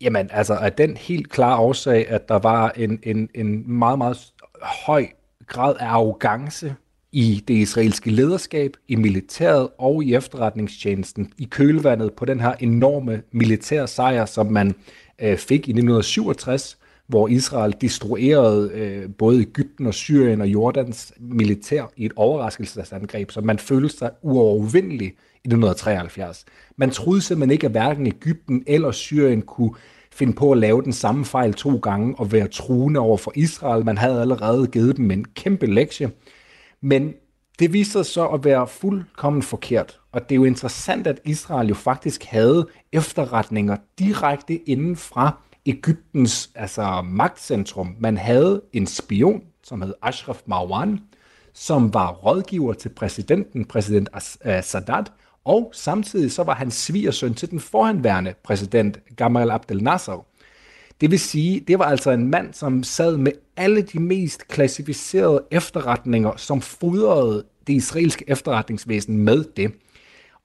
Jamen, 0.00 0.28
altså 0.32 0.54
af 0.54 0.72
den 0.72 0.96
helt 0.96 1.30
klare 1.30 1.58
årsag, 1.58 2.08
at 2.08 2.28
der 2.28 2.38
var 2.38 2.70
en, 2.70 2.98
en, 3.02 3.28
en 3.34 3.72
meget, 3.72 3.98
meget 3.98 4.32
høj 4.62 5.06
grad 5.46 5.74
af 5.80 5.86
arrogance 5.86 6.74
i 7.12 7.44
det 7.48 7.54
israelske 7.54 8.10
lederskab, 8.10 8.76
i 8.88 8.96
militæret 8.96 9.68
og 9.78 10.04
i 10.04 10.14
efterretningstjenesten 10.14 11.32
i 11.38 11.44
kølvandet 11.44 12.12
på 12.12 12.24
den 12.24 12.40
her 12.40 12.52
enorme 12.52 13.22
militære 13.32 13.88
sejr, 13.88 14.24
som 14.24 14.46
man 14.46 14.74
øh, 15.22 15.36
fik 15.36 15.68
i 15.68 15.70
1967, 15.70 16.78
hvor 17.06 17.28
Israel 17.28 17.74
destruerede 17.80 18.70
øh, 18.74 19.10
både 19.18 19.40
Ægypten 19.40 19.86
og 19.86 19.94
Syrien 19.94 20.40
og 20.40 20.48
Jordans 20.48 21.12
militær 21.18 21.92
i 21.96 22.06
et 22.06 22.12
overraskelsesangreb, 22.16 23.30
som 23.30 23.44
man 23.44 23.58
følte 23.58 23.96
sig 23.96 24.10
uovervindelig 24.22 25.06
i 25.06 25.48
1973. 25.48 26.44
Man 26.76 26.90
troede 26.90 27.20
simpelthen 27.20 27.50
ikke, 27.50 27.66
at 27.66 27.70
hverken 27.70 28.06
Ægypten 28.06 28.64
eller 28.66 28.90
Syrien 28.90 29.42
kunne 29.42 29.74
finde 30.12 30.32
på 30.32 30.52
at 30.52 30.58
lave 30.58 30.82
den 30.82 30.92
samme 30.92 31.24
fejl 31.24 31.54
to 31.54 31.76
gange 31.76 32.14
og 32.18 32.32
være 32.32 32.48
truende 32.48 33.00
over 33.00 33.16
for 33.16 33.32
Israel. 33.34 33.84
Man 33.84 33.98
havde 33.98 34.20
allerede 34.20 34.66
givet 34.66 34.96
dem 34.96 35.10
en 35.10 35.24
kæmpe 35.24 35.66
lektie. 35.66 36.10
Men 36.80 37.12
det 37.58 37.72
viste 37.72 37.92
sig 37.92 38.06
så 38.06 38.26
at 38.26 38.44
være 38.44 38.66
fuldkommen 38.66 39.42
forkert. 39.42 39.99
Og 40.12 40.28
det 40.28 40.34
er 40.34 40.36
jo 40.36 40.44
interessant, 40.44 41.06
at 41.06 41.20
Israel 41.24 41.68
jo 41.68 41.74
faktisk 41.74 42.24
havde 42.24 42.66
efterretninger 42.92 43.76
direkte 43.98 44.56
inden 44.56 44.96
fra 44.96 45.38
Ægyptens 45.66 46.50
altså, 46.54 47.02
magtcentrum. 47.02 47.96
Man 47.98 48.16
havde 48.16 48.62
en 48.72 48.86
spion, 48.86 49.42
som 49.62 49.82
hed 49.82 49.94
Ashraf 50.02 50.42
Marwan, 50.46 51.00
som 51.54 51.94
var 51.94 52.12
rådgiver 52.12 52.72
til 52.72 52.88
præsidenten, 52.88 53.64
præsident 53.64 54.08
øh, 54.44 54.62
Sadat, 54.62 55.12
og 55.44 55.70
samtidig 55.74 56.32
så 56.32 56.42
var 56.42 56.54
han 56.54 56.70
svigersøn 56.70 57.34
til 57.34 57.50
den 57.50 57.60
forhenværende 57.60 58.34
præsident 58.44 58.98
Gamal 59.16 59.50
Abdel 59.50 59.82
Nasser. 59.82 60.26
Det 61.00 61.10
vil 61.10 61.20
sige, 61.20 61.60
det 61.60 61.78
var 61.78 61.84
altså 61.84 62.10
en 62.10 62.30
mand, 62.30 62.54
som 62.54 62.82
sad 62.82 63.16
med 63.16 63.32
alle 63.56 63.82
de 63.82 64.00
mest 64.00 64.48
klassificerede 64.48 65.44
efterretninger, 65.50 66.36
som 66.36 66.60
fodrede 66.60 67.44
det 67.66 67.72
israelske 67.72 68.24
efterretningsvæsen 68.28 69.18
med 69.18 69.44
det. 69.56 69.72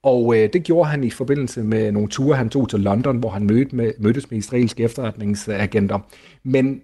Og 0.05 0.37
øh, 0.37 0.49
det 0.53 0.63
gjorde 0.63 0.89
han 0.89 1.03
i 1.03 1.09
forbindelse 1.09 1.63
med 1.63 1.91
nogle 1.91 2.09
ture, 2.09 2.37
han 2.37 2.49
tog 2.49 2.69
til 2.69 2.79
London, 2.79 3.17
hvor 3.17 3.29
han 3.29 3.43
mødte 3.43 3.75
med, 3.75 3.91
mødtes 3.99 4.31
med 4.31 4.39
israelske 4.39 4.83
efterretningsagenter. 4.83 5.99
Men 6.43 6.81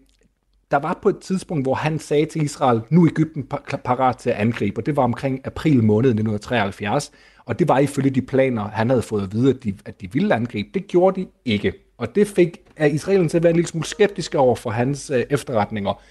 der 0.72 0.78
var 0.78 1.00
på 1.02 1.10
et 1.10 1.18
tidspunkt, 1.18 1.66
hvor 1.66 1.74
han 1.74 2.00
sagde 2.00 2.26
til 2.26 2.44
Israel, 2.44 2.82
nu 2.90 3.04
er 3.04 3.10
Ægypten 3.10 3.44
parat 3.86 4.18
til 4.18 4.30
at 4.30 4.36
angribe, 4.36 4.82
og 4.82 4.86
det 4.86 4.96
var 4.96 5.04
omkring 5.04 5.42
april 5.44 5.84
måned 5.84 6.10
1973, 6.10 7.12
og 7.46 7.60
det 7.60 7.68
var 7.68 7.80
ifølge 7.80 8.10
de 8.10 8.22
planer, 8.22 8.68
han 8.68 8.90
havde 8.90 9.02
fået 9.02 9.24
at 9.24 9.34
vide, 9.34 9.50
at 9.50 9.64
de, 9.64 9.74
at 9.86 10.02
de 10.02 10.14
ville 10.14 10.36
angribe. 10.36 10.70
Det 10.74 10.88
gjorde 10.88 11.22
de 11.22 11.28
ikke, 11.46 11.74
og 11.98 12.16
det 12.16 12.28
fik 12.28 12.58
Israelen 12.92 13.30
til 13.30 13.38
at 13.38 13.44
være 13.44 13.50
en 13.50 13.56
lille 13.56 13.70
smule 13.70 13.86
skeptiske 13.86 14.40
over 14.40 14.56
for 14.56 14.70
hans 14.70 15.10
øh, 15.10 15.24
efterretninger. 15.30 16.02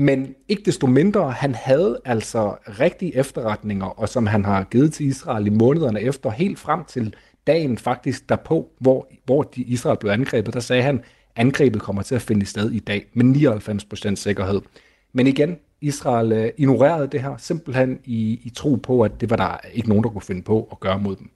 Men 0.00 0.34
ikke 0.48 0.62
desto 0.62 0.86
mindre, 0.86 1.30
han 1.30 1.54
havde 1.54 2.00
altså 2.04 2.56
rigtige 2.80 3.16
efterretninger, 3.16 3.86
og 3.86 4.08
som 4.08 4.26
han 4.26 4.44
har 4.44 4.64
givet 4.64 4.92
til 4.92 5.06
Israel 5.06 5.46
i 5.46 5.50
månederne 5.50 6.00
efter, 6.00 6.30
helt 6.30 6.58
frem 6.58 6.84
til 6.84 7.14
dagen 7.46 7.78
faktisk 7.78 8.28
derpå, 8.28 8.68
hvor, 8.80 9.08
hvor 9.24 9.42
de 9.42 9.62
Israel 9.62 9.98
blev 9.98 10.12
angrebet, 10.12 10.54
der 10.54 10.60
sagde 10.60 10.82
han, 10.82 11.00
angrebet 11.36 11.82
kommer 11.82 12.02
til 12.02 12.14
at 12.14 12.22
finde 12.22 12.46
sted 12.46 12.70
i 12.70 12.78
dag 12.78 13.06
med 13.14 13.24
99% 14.12 14.14
sikkerhed. 14.14 14.60
Men 15.12 15.26
igen, 15.26 15.56
Israel 15.80 16.32
øh, 16.32 16.50
ignorerede 16.58 17.08
det 17.12 17.22
her 17.22 17.36
simpelthen 17.38 17.98
i, 18.04 18.40
i 18.44 18.50
tro 18.50 18.74
på, 18.74 19.02
at 19.02 19.20
det 19.20 19.30
var 19.30 19.36
der 19.36 19.68
ikke 19.74 19.88
nogen, 19.88 20.04
der 20.04 20.10
kunne 20.10 20.22
finde 20.22 20.42
på 20.42 20.68
at 20.72 20.80
gøre 20.80 20.98
mod 20.98 21.16
dem. 21.16 21.30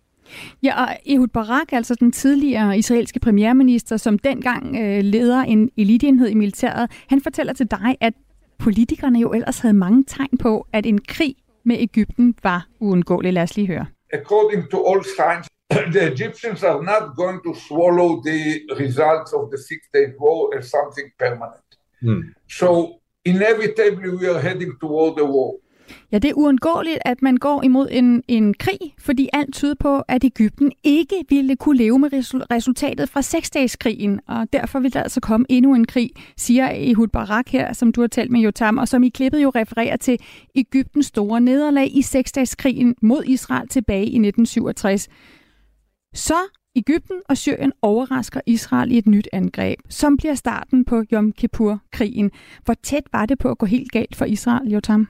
Ja, 0.63 0.83
og 0.83 0.97
Ehud 1.07 1.29
Barak, 1.29 1.73
altså 1.73 1.95
den 2.01 2.13
tidligere 2.13 2.79
israelske 2.79 3.21
premierminister, 3.21 3.97
som 3.97 4.19
dengang 4.19 4.77
øh, 4.77 5.05
leder 5.05 5.43
en 5.43 5.71
eliteenhed 5.77 6.29
i 6.29 6.35
militæret, 6.35 6.91
han 7.09 7.21
fortæller 7.21 7.53
til 7.53 7.71
dig, 7.71 7.97
at 8.01 8.15
politikerne 8.63 9.19
jo 9.21 9.33
ellers 9.33 9.59
havde 9.59 9.75
mange 9.75 10.05
tegn 10.05 10.39
på, 10.41 10.67
at 10.73 10.87
en 10.87 11.01
krig 11.01 11.35
med 11.65 11.77
Ægypten 11.79 12.35
var 12.43 12.69
uundgåelig. 12.81 13.33
Lad 13.33 13.43
os 13.43 13.57
lige 13.57 13.67
høre. 13.67 13.87
According 14.13 14.71
to 14.71 14.79
all 14.91 15.05
signs, 15.05 15.47
the 15.97 16.13
Egyptians 16.13 16.63
are 16.63 16.83
not 16.93 17.05
going 17.17 17.41
to 17.47 17.53
swallow 17.69 18.11
the 18.29 18.41
results 18.85 19.31
of 19.39 19.43
the 19.53 19.61
Six-Day 19.69 20.07
War 20.21 20.59
as 20.59 20.65
something 20.77 21.07
permanent. 21.25 21.69
Hmm. 22.03 22.23
So 22.61 22.69
inevitably 23.25 24.11
we 24.21 24.25
are 24.33 24.41
heading 24.49 24.73
toward 24.83 25.15
a 25.25 25.27
war. 25.35 25.51
Ja, 26.13 26.19
det 26.19 26.29
er 26.29 26.35
uundgåeligt, 26.35 26.99
at 27.05 27.23
man 27.23 27.37
går 27.37 27.63
imod 27.63 27.89
en, 27.91 28.23
en 28.29 28.55
krig, 28.55 28.79
fordi 28.99 29.29
alt 29.33 29.55
tyder 29.55 29.75
på, 29.81 30.01
at 30.09 30.25
Ægypten 30.25 30.73
ikke 30.85 31.25
ville 31.29 31.57
kunne 31.57 31.79
leve 31.79 31.99
med 31.99 32.09
resultatet 32.51 33.09
fra 33.09 33.23
seksdageskrigen, 33.23 34.21
og 34.29 34.53
derfor 34.53 34.79
vil 34.81 34.93
der 34.93 35.03
altså 35.03 35.21
komme 35.21 35.47
endnu 35.49 35.75
en 35.75 35.87
krig, 35.87 36.11
siger 36.37 36.69
Ehud 36.75 37.09
Barak 37.09 37.49
her, 37.49 37.73
som 37.73 37.93
du 37.93 38.01
har 38.01 38.09
talt 38.09 38.31
med 38.31 38.41
Jotam, 38.41 38.79
og 38.79 38.89
som 38.89 39.03
i 39.03 39.09
klippet 39.09 39.43
jo 39.43 39.53
refererer 39.55 39.97
til 39.97 40.19
Ægyptens 40.55 41.07
store 41.07 41.41
nederlag 41.41 41.97
i 41.97 42.03
seksdageskrigen 42.03 42.95
mod 43.03 43.23
Israel 43.27 43.69
tilbage 43.69 44.05
i 44.05 44.19
1967. 44.19 45.09
Så 46.15 46.35
Ægypten 46.77 47.17
og 47.29 47.37
Syrien 47.37 47.73
overrasker 47.83 48.41
Israel 48.47 48.93
i 48.93 48.99
et 48.99 49.07
nyt 49.07 49.29
angreb, 49.33 49.79
som 49.89 50.17
bliver 50.17 50.35
starten 50.35 50.85
på 50.85 51.05
Yom 51.13 51.33
Kippur-krigen. 51.33 52.31
Hvor 52.65 52.75
tæt 52.75 53.03
var 53.13 53.27
det 53.27 53.39
på 53.39 53.51
at 53.51 53.59
gå 53.59 53.67
helt 53.67 53.93
galt 53.93 54.17
for 54.17 54.25
Israel, 54.25 54.71
Jotam? 54.71 55.09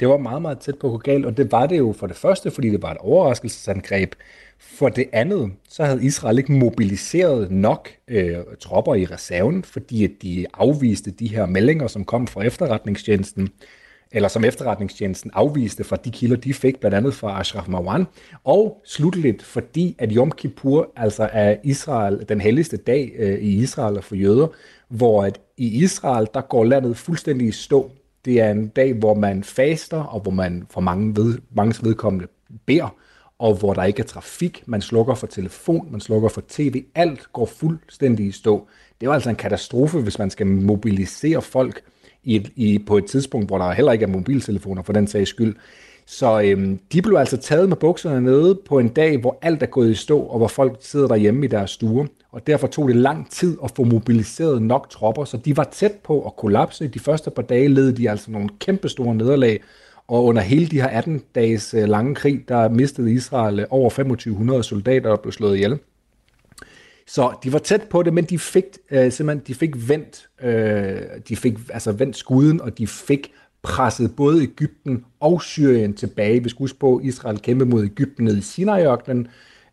Det 0.00 0.08
var 0.08 0.16
meget, 0.16 0.42
meget 0.42 0.58
tæt 0.58 0.78
på 0.78 0.86
at 0.86 0.90
gå 0.90 0.98
galt, 0.98 1.26
og 1.26 1.36
det 1.36 1.52
var 1.52 1.66
det 1.66 1.78
jo 1.78 1.94
for 1.98 2.06
det 2.06 2.16
første, 2.16 2.50
fordi 2.50 2.70
det 2.70 2.82
var 2.82 2.90
et 2.90 2.98
overraskelsesangreb. 2.98 4.14
For 4.58 4.88
det 4.88 5.06
andet, 5.12 5.52
så 5.68 5.84
havde 5.84 6.04
Israel 6.04 6.38
ikke 6.38 6.52
mobiliseret 6.52 7.50
nok 7.50 7.88
øh, 8.08 8.36
tropper 8.60 8.94
i 8.94 9.04
reserven, 9.04 9.64
fordi 9.64 10.04
at 10.04 10.10
de 10.22 10.46
afviste 10.54 11.10
de 11.10 11.28
her 11.28 11.46
meldinger, 11.46 11.86
som 11.86 12.04
kom 12.04 12.26
fra 12.26 12.42
efterretningstjenesten, 12.42 13.48
eller 14.12 14.28
som 14.28 14.44
efterretningstjenesten 14.44 15.30
afviste 15.34 15.84
fra 15.84 15.96
de 15.96 16.10
kilder, 16.10 16.36
de 16.36 16.54
fik, 16.54 16.80
blandt 16.80 16.96
andet 16.96 17.14
fra 17.14 17.40
Ashraf 17.40 17.68
Marwan. 17.68 18.04
Og 18.44 18.82
slutligt, 18.84 19.42
fordi 19.42 19.96
at 19.98 20.12
Yom 20.12 20.30
Kippur 20.30 20.92
altså 20.96 21.28
er 21.32 21.56
Israel, 21.64 22.24
den 22.28 22.40
helligste 22.40 22.76
dag 22.76 23.12
øh, 23.18 23.38
i 23.38 23.62
Israel 23.62 24.02
for 24.02 24.14
jøder, 24.14 24.46
hvor 24.88 25.24
at 25.24 25.40
i 25.56 25.82
Israel, 25.82 26.28
der 26.34 26.40
går 26.40 26.64
landet 26.64 26.96
fuldstændig 26.96 27.48
i 27.48 27.52
stå. 27.52 27.90
Det 28.26 28.40
er 28.40 28.50
en 28.50 28.68
dag, 28.68 28.92
hvor 28.92 29.14
man 29.14 29.44
faster, 29.44 29.98
og 30.02 30.20
hvor 30.20 30.30
man 30.30 30.66
for 30.70 30.80
mange 30.80 31.16
ved, 31.16 31.38
mange 31.54 31.74
vedkommende 31.82 32.26
beder, 32.66 32.94
og 33.38 33.54
hvor 33.54 33.74
der 33.74 33.84
ikke 33.84 34.00
er 34.00 34.06
trafik. 34.06 34.62
Man 34.66 34.80
slukker 34.80 35.14
for 35.14 35.26
telefon, 35.26 35.88
man 35.90 36.00
slukker 36.00 36.28
for 36.28 36.42
tv. 36.48 36.84
Alt 36.94 37.32
går 37.32 37.46
fuldstændig 37.46 38.26
i 38.26 38.32
stå. 38.32 38.68
Det 39.00 39.06
er 39.06 39.10
jo 39.10 39.14
altså 39.14 39.30
en 39.30 39.36
katastrofe, 39.36 40.00
hvis 40.00 40.18
man 40.18 40.30
skal 40.30 40.46
mobilisere 40.46 41.42
folk 41.42 41.80
i, 42.24 42.50
i, 42.56 42.78
på 42.78 42.98
et 42.98 43.04
tidspunkt, 43.04 43.46
hvor 43.46 43.58
der 43.58 43.72
heller 43.72 43.92
ikke 43.92 44.02
er 44.02 44.08
mobiltelefoner 44.08 44.82
for 44.82 44.92
den 44.92 45.06
sags 45.06 45.30
skyld. 45.30 45.56
Så 46.06 46.40
øhm, 46.40 46.78
de 46.92 47.02
blev 47.02 47.16
altså 47.16 47.36
taget 47.36 47.68
med 47.68 47.76
bukserne 47.76 48.20
nede 48.20 48.58
på 48.68 48.78
en 48.78 48.88
dag, 48.88 49.20
hvor 49.20 49.38
alt 49.42 49.62
er 49.62 49.66
gået 49.66 49.90
i 49.90 49.94
stå, 49.94 50.20
og 50.20 50.38
hvor 50.38 50.48
folk 50.48 50.76
sidder 50.80 51.08
derhjemme 51.08 51.44
i 51.44 51.48
deres 51.48 51.70
stuer. 51.70 52.06
Og 52.32 52.46
derfor 52.46 52.66
tog 52.66 52.88
det 52.88 52.96
lang 52.96 53.30
tid 53.30 53.58
at 53.64 53.70
få 53.76 53.84
mobiliseret 53.84 54.62
nok 54.62 54.90
tropper, 54.90 55.24
så 55.24 55.36
de 55.36 55.56
var 55.56 55.68
tæt 55.72 55.92
på 56.04 56.26
at 56.26 56.36
kollapse. 56.36 56.88
De 56.88 56.98
første 56.98 57.30
par 57.30 57.42
dage 57.42 57.68
led 57.68 57.92
de 57.92 58.10
altså 58.10 58.30
nogle 58.30 58.48
kæmpe 58.60 58.88
store 58.88 59.14
nederlag, 59.14 59.62
og 60.08 60.24
under 60.24 60.42
hele 60.42 60.66
de 60.66 60.80
her 60.80 60.88
18 60.88 61.22
dages 61.34 61.74
øh, 61.74 61.88
lange 61.88 62.14
krig, 62.14 62.48
der 62.48 62.68
mistede 62.68 63.12
Israel 63.12 63.60
øh, 63.60 63.66
over 63.70 63.90
2500 63.90 64.62
soldater, 64.62 65.10
og 65.10 65.20
blev 65.20 65.32
slået 65.32 65.56
ihjel. 65.56 65.78
Så 67.06 67.32
de 67.44 67.52
var 67.52 67.58
tæt 67.58 67.82
på 67.90 68.02
det, 68.02 68.14
men 68.14 68.24
de 68.24 68.38
fik 68.38 68.64
øh, 68.90 69.12
simpelthen 69.12 69.46
de 69.46 69.54
fik 69.54 69.88
vendt, 69.88 70.28
øh, 70.42 71.00
de 71.28 71.36
fik 71.36 71.58
altså 71.70 71.92
vendt 71.92 72.16
skuden, 72.16 72.60
og 72.60 72.78
de 72.78 72.86
fik 72.86 73.32
presset 73.62 74.16
både 74.16 74.42
Ægypten 74.42 75.04
og 75.20 75.42
Syrien 75.42 75.94
tilbage. 75.94 76.42
Vi 76.42 76.48
skal 76.48 76.58
huske 76.58 76.78
på, 76.78 76.96
at 76.96 77.04
Israel 77.04 77.38
kæmpede 77.38 77.70
mod 77.70 77.84
Ægypten 77.84 78.24
nede 78.24 78.38
i 78.38 78.40
Sinai-ørkenen, 78.40 79.28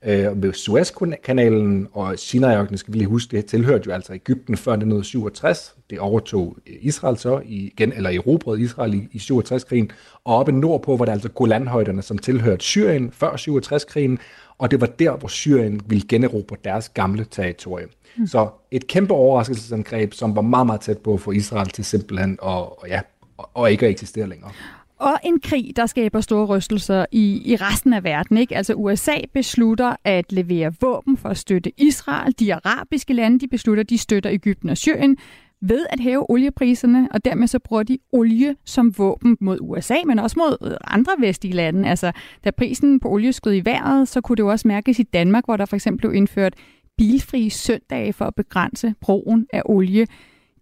øh, 0.05 0.37
med 0.37 0.53
Suezkanalen, 0.53 1.87
og 1.93 2.19
Sinai-ørkenen, 2.19 2.77
skal 2.77 2.93
vi 2.93 2.97
lige 2.97 3.07
huske, 3.07 3.37
det 3.37 3.45
tilhørte 3.45 3.83
jo 3.87 3.91
altså 3.91 4.13
Ægypten 4.13 4.57
før 4.57 4.71
1967. 4.71 5.75
Det 5.89 5.99
overtog 5.99 6.57
Israel 6.81 7.17
så 7.17 7.41
igen, 7.45 7.93
eller 7.93 8.09
erobrede 8.09 8.61
Israel 8.61 8.93
i, 8.93 9.07
i 9.11 9.17
67-krigen, 9.17 9.91
og 10.23 10.35
oppe 10.35 10.51
nordpå 10.51 10.97
var 10.97 11.05
det 11.05 11.11
altså 11.11 11.29
Golanhøjderne, 11.29 12.01
som 12.01 12.17
tilhørte 12.17 12.63
Syrien 12.63 13.11
før 13.11 13.31
67-krigen, 13.31 14.19
og 14.57 14.71
det 14.71 14.81
var 14.81 14.87
der, 14.87 15.17
hvor 15.17 15.27
Syrien 15.27 15.81
ville 15.87 16.07
generobre 16.09 16.55
deres 16.63 16.89
gamle 16.89 17.25
territorium. 17.31 17.89
Mm. 18.17 18.27
Så 18.27 18.49
et 18.71 18.87
kæmpe 18.87 19.13
overraskelsesangreb, 19.13 20.13
som 20.13 20.35
var 20.35 20.41
meget, 20.41 20.65
meget 20.65 20.81
tæt 20.81 20.97
på 20.97 21.17
for 21.17 21.31
Israel 21.31 21.69
til 21.69 21.85
simpelthen 21.85 22.31
at, 22.31 22.37
og 22.47 22.85
ja, 22.87 23.01
og 23.37 23.71
ikke 23.71 23.85
at 23.85 23.91
eksistere 23.91 24.29
længere. 24.29 24.51
Og 25.03 25.19
en 25.23 25.39
krig, 25.39 25.73
der 25.75 25.85
skaber 25.85 26.21
store 26.21 26.45
rystelser 26.45 27.05
i, 27.11 27.41
i 27.45 27.55
resten 27.55 27.93
af 27.93 28.03
verden. 28.03 28.37
Ikke? 28.37 28.55
Altså 28.55 28.73
USA 28.73 29.15
beslutter 29.33 29.95
at 30.03 30.31
levere 30.31 30.73
våben 30.81 31.17
for 31.17 31.29
at 31.29 31.37
støtte 31.37 31.71
Israel. 31.77 32.33
De 32.39 32.53
arabiske 32.53 33.13
lande 33.13 33.39
de 33.39 33.47
beslutter, 33.47 33.83
at 33.83 33.89
de 33.89 33.97
støtter 33.97 34.31
Ægypten 34.31 34.69
og 34.69 34.77
Syrien 34.77 35.17
ved 35.61 35.85
at 35.89 35.99
hæve 35.99 36.29
oliepriserne, 36.31 37.07
og 37.11 37.25
dermed 37.25 37.47
så 37.47 37.59
bruger 37.59 37.83
de 37.83 37.97
olie 38.11 38.55
som 38.65 38.97
våben 38.97 39.37
mod 39.41 39.57
USA, 39.61 39.95
men 40.05 40.19
også 40.19 40.35
mod 40.39 40.77
andre 40.87 41.13
vestlige 41.19 41.55
lande. 41.55 41.89
Altså, 41.89 42.11
da 42.43 42.51
prisen 42.51 42.99
på 42.99 43.09
olie 43.09 43.33
skød 43.33 43.53
i 43.53 43.65
vejret, 43.65 44.07
så 44.07 44.21
kunne 44.21 44.35
det 44.35 44.43
jo 44.43 44.47
også 44.47 44.67
mærkes 44.67 44.99
i 44.99 45.03
Danmark, 45.03 45.45
hvor 45.45 45.57
der 45.57 45.65
for 45.65 45.75
eksempel 45.75 45.99
blev 45.99 46.13
indført 46.13 46.53
bilfrie 46.97 47.49
søndage 47.49 48.13
for 48.13 48.25
at 48.25 48.35
begrænse 48.35 48.93
brugen 49.01 49.47
af 49.53 49.61
olie. 49.65 50.07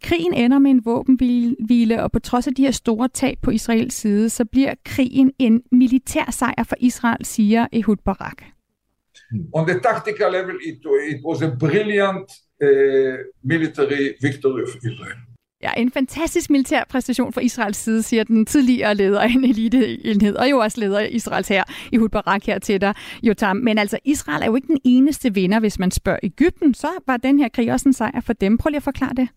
Krigen 0.03 0.33
ender 0.33 0.59
med 0.59 0.71
en 0.71 0.85
våbenhvile, 0.85 2.03
og 2.03 2.11
på 2.11 2.19
trods 2.19 2.47
af 2.47 2.53
de 2.55 2.63
her 2.63 2.71
store 2.71 3.07
tab 3.07 3.37
på 3.41 3.51
Israels 3.51 3.95
side, 3.95 4.29
så 4.29 4.45
bliver 4.45 4.73
krigen 4.85 5.31
en 5.39 5.61
militær 5.71 6.31
sejr 6.31 6.63
for 6.63 6.75
Israel, 6.79 7.25
siger 7.25 7.67
Ehud 7.73 7.95
Barak. 7.95 8.43
On 9.53 9.67
the 9.67 9.79
tactical 9.79 10.31
level, 10.31 10.55
it, 10.67 10.77
it 11.11 11.19
was 11.25 11.41
a 11.41 11.55
brilliant 11.59 12.27
uh, 12.63 13.15
military 13.43 14.03
victory 14.21 14.61
of 14.61 14.75
Israel. 14.75 15.17
Ja, 15.63 15.71
en 15.77 15.91
fantastisk 15.91 16.49
militær 16.49 16.83
præstation 16.89 17.33
fra 17.33 17.41
Israels 17.41 17.77
side, 17.77 18.03
siger 18.03 18.23
den 18.23 18.45
tidligere 18.45 18.95
leder 18.95 19.19
af 19.19 19.29
en 19.29 19.43
eliteenhed, 19.43 20.35
og 20.35 20.49
jo 20.49 20.57
også 20.57 20.79
leder 20.79 20.99
af 20.99 21.09
Israels 21.11 21.47
her 21.47 21.63
i 21.91 21.97
Barak 22.11 22.43
her 22.43 22.59
til 22.59 22.81
dig, 22.81 22.93
Jotam. 23.23 23.57
Men 23.57 23.77
altså, 23.77 23.99
Israel 24.05 24.41
er 24.41 24.45
jo 24.45 24.55
ikke 24.55 24.67
den 24.67 24.79
eneste 24.83 25.33
vinder, 25.33 25.59
hvis 25.59 25.79
man 25.79 25.91
spørger 25.91 26.19
Ægypten. 26.23 26.73
Så 26.73 26.87
var 27.07 27.17
den 27.17 27.39
her 27.39 27.49
krig 27.49 27.71
også 27.71 27.89
en 27.89 27.93
sejr 27.93 28.21
for 28.21 28.33
dem. 28.33 28.57
Prøv 28.57 28.69
lige 28.69 28.77
at 28.77 28.83
forklare 28.83 29.13
det. 29.17 29.27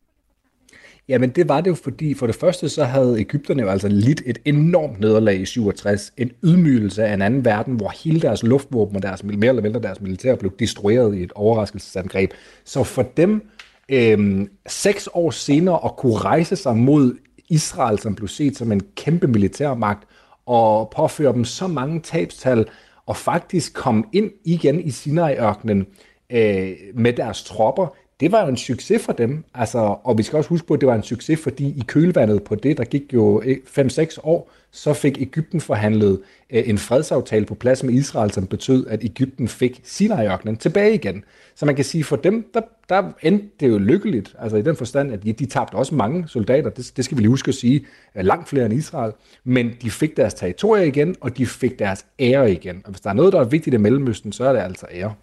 Jamen 1.09 1.31
det 1.31 1.49
var 1.49 1.61
det 1.61 1.71
jo, 1.71 1.75
fordi 1.75 2.15
for 2.15 2.27
det 2.27 2.37
første 2.37 2.69
så 2.69 2.85
havde 2.85 3.21
Ægypterne 3.21 3.63
jo 3.63 3.69
altså 3.69 3.89
lidt 3.89 4.23
et 4.27 4.39
enormt 4.45 5.01
nederlag 5.01 5.41
i 5.41 5.45
67. 5.45 6.13
En 6.17 6.31
ydmygelse 6.45 7.05
af 7.05 7.15
en 7.15 7.23
anden 7.23 7.45
verden, 7.45 7.75
hvor 7.75 7.93
hele 8.05 8.21
deres 8.21 8.43
luftvåben 8.43 8.97
og 8.97 9.03
deres, 9.03 9.25
mere 9.25 9.49
eller 9.49 9.63
mindre 9.63 9.81
deres 9.81 10.01
militær 10.01 10.35
blev 10.35 10.53
destrueret 10.59 11.17
i 11.17 11.23
et 11.23 11.33
overraskelsesangreb. 11.35 12.31
Så 12.65 12.85
for 12.85 13.03
dem 13.03 13.49
øhm, 13.89 14.51
seks 14.67 15.09
år 15.13 15.31
senere 15.31 15.81
at 15.85 15.97
kunne 15.97 16.17
rejse 16.17 16.57
sig 16.57 16.77
mod 16.77 17.15
Israel, 17.49 17.99
som 17.99 18.15
blev 18.15 18.29
set 18.29 18.57
som 18.57 18.73
en 18.73 18.83
kæmpe 18.97 19.27
militærmagt, 19.27 20.09
og 20.47 20.93
påføre 20.97 21.33
dem 21.33 21.45
så 21.45 21.67
mange 21.67 22.01
tabstal, 22.01 22.67
og 23.07 23.17
faktisk 23.17 23.75
komme 23.75 24.05
ind 24.13 24.31
igen 24.45 24.81
i 24.81 24.91
Sinai-ørkenen 24.91 25.87
øh, 26.33 26.73
med 26.95 27.13
deres 27.13 27.45
tropper, 27.45 27.97
det 28.21 28.33
var 28.33 28.43
jo 28.43 28.49
en 28.49 28.57
succes 28.57 29.03
for 29.03 29.13
dem. 29.13 29.45
Altså, 29.55 29.97
og 30.05 30.19
vi 30.19 30.23
skal 30.23 30.37
også 30.37 30.51
huske 30.51 30.67
på, 30.67 30.75
at 30.75 30.81
det 30.81 30.87
var 30.87 30.95
en 30.95 31.03
succes, 31.03 31.41
fordi 31.41 31.65
i 31.65 31.83
kølvandet 31.87 32.43
på 32.43 32.55
det, 32.55 32.79
der 32.79 32.85
gik 32.85 33.15
jo 33.15 33.43
5-6 33.79 34.19
år, 34.23 34.51
så 34.71 34.93
fik 34.93 35.21
Ægypten 35.21 35.61
forhandlet 35.61 36.21
øh, 36.51 36.69
en 36.69 36.79
fredsaftale 36.79 37.47
på 37.47 37.55
plads 37.55 37.83
med 37.83 37.95
Israel, 37.95 38.31
som 38.31 38.47
betød, 38.47 38.87
at 38.87 39.05
Ægypten 39.05 39.49
fik 39.49 39.81
Sinai-ørkenen 39.85 40.57
tilbage 40.57 40.95
igen. 40.95 41.25
Så 41.55 41.67
man 41.67 41.77
kan 41.77 41.85
sige, 41.85 42.05
for 42.05 42.17
dem, 42.17 42.51
der, 42.55 42.61
der 42.89 43.13
endte 43.23 43.47
det 43.61 43.69
jo 43.69 43.79
lykkeligt, 43.79 44.35
altså 44.39 44.57
i 44.57 44.63
den 44.63 44.77
forstand, 44.77 45.13
at 45.13 45.23
de, 45.23 45.33
de 45.33 45.47
tabte 45.47 45.75
også 45.75 45.95
mange 45.95 46.29
soldater, 46.29 46.71
det, 46.71 46.93
det 46.97 47.05
skal 47.05 47.17
vi 47.17 47.23
lige 47.23 47.31
huske 47.31 47.49
at 47.49 47.55
sige, 47.55 47.87
øh, 48.17 48.25
langt 48.25 48.49
flere 48.49 48.67
end 48.67 48.75
Israel, 48.75 49.13
men 49.45 49.71
de 49.83 49.91
fik 49.91 50.17
deres 50.17 50.35
territorier 50.35 50.85
igen, 50.85 51.17
og 51.21 51.39
de 51.39 51.47
fik 51.47 51.79
deres 51.79 52.07
ære 52.21 52.53
igen. 52.53 52.83
Og 52.85 52.91
hvis 52.91 53.01
der 53.01 53.11
er 53.11 53.15
noget, 53.15 53.33
der 53.33 53.41
er 53.41 53.45
vigtigt 53.45 53.75
i 53.75 53.77
Mellemøsten, 53.77 54.33
så 54.33 54.45
er 54.45 54.53
det 54.53 54.61
altså 54.61 54.87
ære. 54.93 55.15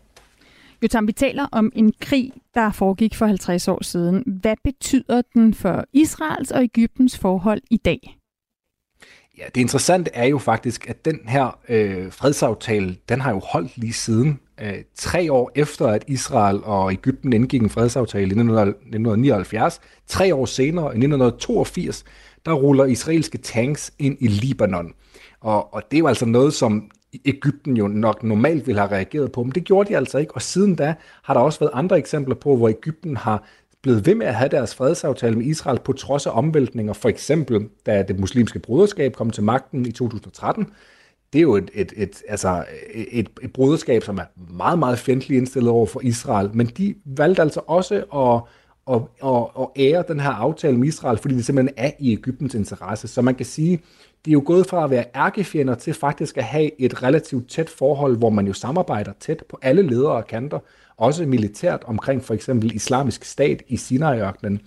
Jotam, 0.83 1.07
vi 1.07 1.11
taler 1.11 1.47
om 1.51 1.71
en 1.75 1.93
krig, 2.01 2.31
der 2.53 2.71
foregik 2.71 3.15
for 3.15 3.25
50 3.25 3.67
år 3.67 3.83
siden. 3.83 4.23
Hvad 4.41 4.55
betyder 4.63 5.21
den 5.33 5.53
for 5.53 5.85
Israels 5.93 6.51
og 6.51 6.63
Ægyptens 6.63 7.17
forhold 7.17 7.61
i 7.69 7.77
dag? 7.77 8.17
Ja, 9.37 9.43
det 9.55 9.61
interessante 9.61 10.11
er 10.13 10.25
jo 10.25 10.37
faktisk, 10.37 10.89
at 10.89 11.05
den 11.05 11.19
her 11.27 11.59
øh, 11.69 12.11
fredsaftale, 12.11 12.97
den 13.09 13.21
har 13.21 13.31
jo 13.31 13.39
holdt 13.39 13.77
lige 13.77 13.93
siden. 13.93 14.39
Øh, 14.61 14.73
tre 14.95 15.31
år 15.31 15.51
efter, 15.55 15.87
at 15.87 16.03
Israel 16.07 16.63
og 16.63 16.91
Ægypten 16.91 17.33
indgik 17.33 17.61
en 17.61 17.69
fredsaftale 17.69 18.23
i 18.23 18.25
1979, 18.25 19.81
tre 20.07 20.35
år 20.35 20.45
senere, 20.45 20.85
i 20.85 20.97
1982, 20.97 22.03
der 22.45 22.53
ruller 22.53 22.85
israelske 22.85 23.37
tanks 23.37 23.93
ind 23.99 24.17
i 24.19 24.27
Libanon. 24.27 24.93
Og, 25.41 25.73
og 25.73 25.83
det 25.91 25.97
er 25.97 25.99
jo 25.99 26.07
altså 26.07 26.25
noget, 26.25 26.53
som 26.53 26.91
Ægypten 27.25 27.77
jo 27.77 27.87
nok 27.87 28.23
normalt 28.23 28.67
ville 28.67 28.81
have 28.81 28.91
reageret 28.91 29.31
på, 29.31 29.43
men 29.43 29.51
det 29.51 29.63
gjorde 29.63 29.89
de 29.89 29.97
altså 29.97 30.17
ikke. 30.17 30.35
Og 30.35 30.41
siden 30.41 30.75
da 30.75 30.95
har 31.23 31.33
der 31.33 31.41
også 31.41 31.59
været 31.59 31.71
andre 31.73 31.97
eksempler 31.97 32.35
på, 32.35 32.55
hvor 32.55 32.69
Ægypten 32.69 33.17
har 33.17 33.43
blevet 33.81 34.05
ved 34.05 34.15
med 34.15 34.25
at 34.25 34.35
have 34.35 34.49
deres 34.49 34.75
fredsaftale 34.75 35.35
med 35.35 35.45
Israel 35.45 35.79
på 35.79 35.93
trods 35.93 36.25
af 36.25 36.31
omvæltninger. 36.37 36.93
For 36.93 37.09
eksempel, 37.09 37.69
da 37.85 38.03
det 38.03 38.19
muslimske 38.19 38.59
broderskab 38.59 39.15
kom 39.15 39.29
til 39.29 39.43
magten 39.43 39.85
i 39.85 39.91
2013, 39.91 40.67
det 41.33 41.39
er 41.39 41.43
jo 41.43 41.55
et, 41.55 41.71
et, 41.73 41.93
et, 41.97 42.23
altså 42.27 42.65
et, 42.93 43.29
et 43.41 43.53
broderskab, 43.53 44.03
som 44.03 44.17
er 44.17 44.53
meget, 44.53 44.79
meget 44.79 44.99
fjendtligt 44.99 45.37
indstillet 45.37 45.71
over 45.71 45.85
for 45.85 46.01
Israel, 46.03 46.49
men 46.53 46.67
de 46.67 46.95
valgte 47.05 47.41
altså 47.41 47.61
også 47.67 47.95
at, 47.95 48.41
at, 48.95 49.01
at, 49.23 49.61
at 49.61 49.67
ære 49.83 50.03
den 50.07 50.19
her 50.19 50.29
aftale 50.29 50.77
med 50.77 50.87
Israel, 50.87 51.17
fordi 51.17 51.35
det 51.35 51.45
simpelthen 51.45 51.73
er 51.77 51.91
i 51.99 52.13
Ægyptens 52.13 52.55
interesse. 52.55 53.07
Så 53.07 53.21
man 53.21 53.35
kan 53.35 53.45
sige, 53.45 53.79
de 54.25 54.29
er 54.29 54.33
jo 54.33 54.43
gået 54.45 54.67
fra 54.67 54.83
at 54.83 54.89
være 54.89 55.05
ærkefjender 55.15 55.75
til 55.75 55.93
faktisk 55.93 56.37
at 56.37 56.43
have 56.43 56.81
et 56.81 57.03
relativt 57.03 57.49
tæt 57.49 57.69
forhold, 57.69 58.17
hvor 58.17 58.29
man 58.29 58.47
jo 58.47 58.53
samarbejder 58.53 59.11
tæt 59.19 59.43
på 59.49 59.59
alle 59.61 59.81
ledere 59.81 60.11
og 60.11 60.27
kanter, 60.27 60.59
også 60.97 61.25
militært 61.25 61.83
omkring 61.85 62.23
for 62.23 62.33
eksempel 62.33 62.75
islamisk 62.75 63.23
stat 63.23 63.63
i 63.67 63.77
Sinai-ørkenen. 63.77 64.61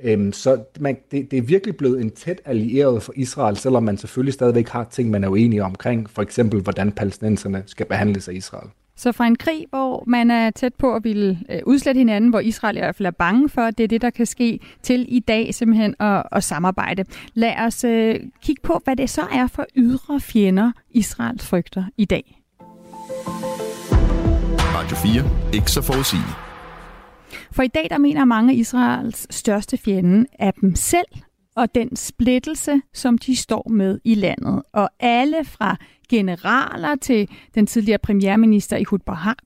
Øhm, 0.00 0.32
så 0.32 0.62
man, 0.80 0.96
det, 1.10 1.30
det 1.30 1.38
er 1.38 1.42
virkelig 1.42 1.76
blevet 1.76 2.00
en 2.00 2.10
tæt 2.10 2.40
allieret 2.44 3.02
for 3.02 3.12
Israel, 3.16 3.56
selvom 3.56 3.82
man 3.82 3.98
selvfølgelig 3.98 4.34
stadigvæk 4.34 4.68
har 4.68 4.84
ting, 4.84 5.10
man 5.10 5.24
er 5.24 5.28
uenige 5.28 5.64
omkring, 5.64 6.10
for 6.10 6.22
eksempel 6.22 6.60
hvordan 6.60 6.92
palæstinenserne 6.92 7.62
skal 7.66 7.86
behandles 7.86 8.28
af 8.28 8.32
Israel. 8.32 8.68
Så 9.00 9.12
fra 9.12 9.26
en 9.26 9.36
krig, 9.36 9.66
hvor 9.70 10.04
man 10.06 10.30
er 10.30 10.50
tæt 10.50 10.74
på 10.74 10.94
at 10.94 11.04
ville 11.04 11.40
øh, 11.50 11.60
udslette 11.66 11.98
hinanden, 11.98 12.30
hvor 12.30 12.40
Israel 12.40 12.76
i 12.76 12.80
hvert 12.80 12.96
fald 12.96 13.06
er 13.06 13.10
bange 13.10 13.48
for, 13.48 13.62
at 13.62 13.78
det 13.78 13.84
er 13.84 13.88
det, 13.88 14.02
der 14.02 14.10
kan 14.10 14.26
ske, 14.26 14.60
til 14.82 15.06
i 15.08 15.20
dag 15.20 15.54
simpelthen 15.54 15.94
at, 16.00 16.22
at 16.32 16.44
samarbejde. 16.44 17.04
Lad 17.34 17.56
os 17.56 17.84
øh, 17.84 18.20
kigge 18.42 18.62
på, 18.62 18.80
hvad 18.84 18.96
det 18.96 19.10
så 19.10 19.22
er 19.32 19.46
for 19.46 19.66
ydre 19.76 20.20
fjender, 20.20 20.72
Israel 20.90 21.38
frygter 21.38 21.84
i 21.96 22.04
dag. 22.04 22.40
Radio 24.74 24.96
4. 24.96 25.54
Ikke 25.54 25.70
så 25.70 25.82
forudsigeligt. 25.82 26.36
For 27.52 27.62
i 27.62 27.68
dag 27.68 27.86
der 27.90 27.98
mener 27.98 28.24
mange 28.24 28.54
Israels 28.54 29.34
største 29.34 29.76
fjende 29.76 30.26
er 30.38 30.50
dem 30.50 30.74
selv 30.74 31.08
og 31.56 31.74
den 31.74 31.96
splittelse, 31.96 32.80
som 32.94 33.18
de 33.18 33.36
står 33.36 33.68
med 33.68 33.98
i 34.04 34.14
landet. 34.14 34.62
Og 34.72 34.90
alle 35.00 35.44
fra 35.44 35.76
generaler 36.10 36.96
til 36.96 37.28
den 37.54 37.66
tidligere 37.66 37.98
premierminister 37.98 38.76
Ehud 38.76 38.98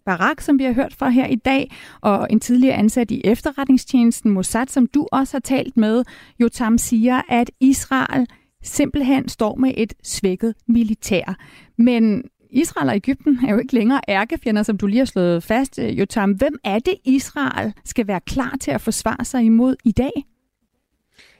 Barak, 0.06 0.40
som 0.40 0.58
vi 0.58 0.64
har 0.64 0.72
hørt 0.72 0.94
fra 0.94 1.08
her 1.08 1.26
i 1.26 1.34
dag, 1.34 1.70
og 2.00 2.26
en 2.30 2.40
tidligere 2.40 2.74
ansat 2.74 3.10
i 3.10 3.20
efterretningstjenesten 3.24 4.30
Mossad, 4.30 4.66
som 4.66 4.86
du 4.86 5.06
også 5.12 5.34
har 5.34 5.40
talt 5.40 5.76
med, 5.76 6.04
Jotam 6.40 6.78
siger, 6.78 7.22
at 7.28 7.50
Israel 7.60 8.26
simpelthen 8.62 9.28
står 9.28 9.56
med 9.56 9.72
et 9.76 9.94
svækket 10.02 10.54
militær. 10.68 11.36
Men 11.78 12.22
Israel 12.50 12.88
og 12.88 12.96
Ægypten 12.96 13.38
er 13.46 13.52
jo 13.52 13.58
ikke 13.58 13.74
længere 13.74 14.00
ærkefjender, 14.08 14.62
som 14.62 14.78
du 14.78 14.86
lige 14.86 14.98
har 14.98 15.04
slået 15.04 15.42
fast, 15.42 15.78
øh, 15.78 15.98
Jotam. 15.98 16.30
Hvem 16.30 16.58
er 16.64 16.78
det, 16.78 16.94
Israel 17.04 17.72
skal 17.84 18.06
være 18.06 18.20
klar 18.20 18.56
til 18.60 18.70
at 18.70 18.80
forsvare 18.80 19.24
sig 19.24 19.44
imod 19.44 19.76
i 19.84 19.92
dag? 19.92 20.12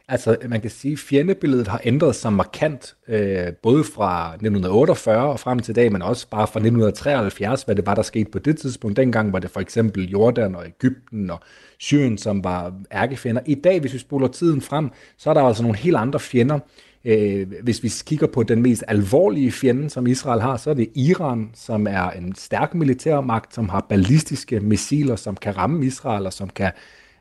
Altså, 0.09 0.37
man 0.49 0.61
kan 0.61 0.71
sige, 0.71 0.93
at 0.93 0.99
fjendebilledet 0.99 1.69
har 1.69 1.81
ændret 1.85 2.15
sig 2.15 2.33
markant, 2.33 2.97
øh, 3.09 3.53
både 3.63 3.85
fra 3.85 4.29
1948 4.29 5.33
og 5.33 5.41
frem 5.41 5.59
til 5.59 5.73
i 5.73 5.75
dag, 5.75 5.93
men 5.93 6.03
også 6.03 6.29
bare 6.29 6.47
fra 6.47 6.61
1973, 6.61 7.63
hvad 7.63 7.75
det 7.75 7.87
var, 7.87 7.95
der 7.95 8.03
skete 8.03 8.31
på 8.31 8.39
det 8.39 8.59
tidspunkt. 8.59 8.97
Dengang 8.97 9.33
var 9.33 9.39
det 9.39 9.51
for 9.51 9.61
eksempel 9.61 10.11
Jordan 10.11 10.55
og 10.55 10.67
Ægypten 10.67 11.31
og 11.31 11.41
Syrien, 11.79 12.19
som 12.19 12.45
var 12.45 12.75
ærkefjender. 12.93 13.43
I 13.47 13.55
dag, 13.55 13.81
hvis 13.81 13.93
vi 13.93 13.99
spoler 13.99 14.29
tiden 14.29 14.61
frem, 14.61 14.91
så 15.17 15.31
er 15.31 15.35
der 15.35 15.43
altså 15.43 15.63
nogle 15.63 15.79
helt 15.79 15.97
andre 15.97 16.21
fjender. 16.21 16.59
Øh, 17.05 17.53
hvis 17.63 17.83
vi 17.83 17.93
kigger 18.07 18.27
på 18.27 18.43
den 18.43 18.63
mest 18.63 18.85
alvorlige 18.89 19.53
fjende, 19.53 19.91
som 19.91 20.07
Israel 20.07 20.41
har, 20.41 20.57
så 20.57 20.71
er 20.71 20.75
det 20.75 20.89
Iran, 20.95 21.51
som 21.55 21.87
er 21.87 22.11
en 22.11 22.35
stærk 22.35 22.75
militærmagt, 22.75 23.55
som 23.55 23.69
har 23.69 23.87
ballistiske 23.89 24.61
missiler, 24.61 25.17
som 25.17 25.37
kan 25.37 25.57
ramme 25.57 25.87
Israel 25.87 26.27
og 26.27 26.33
som 26.33 26.49
kan 26.49 26.73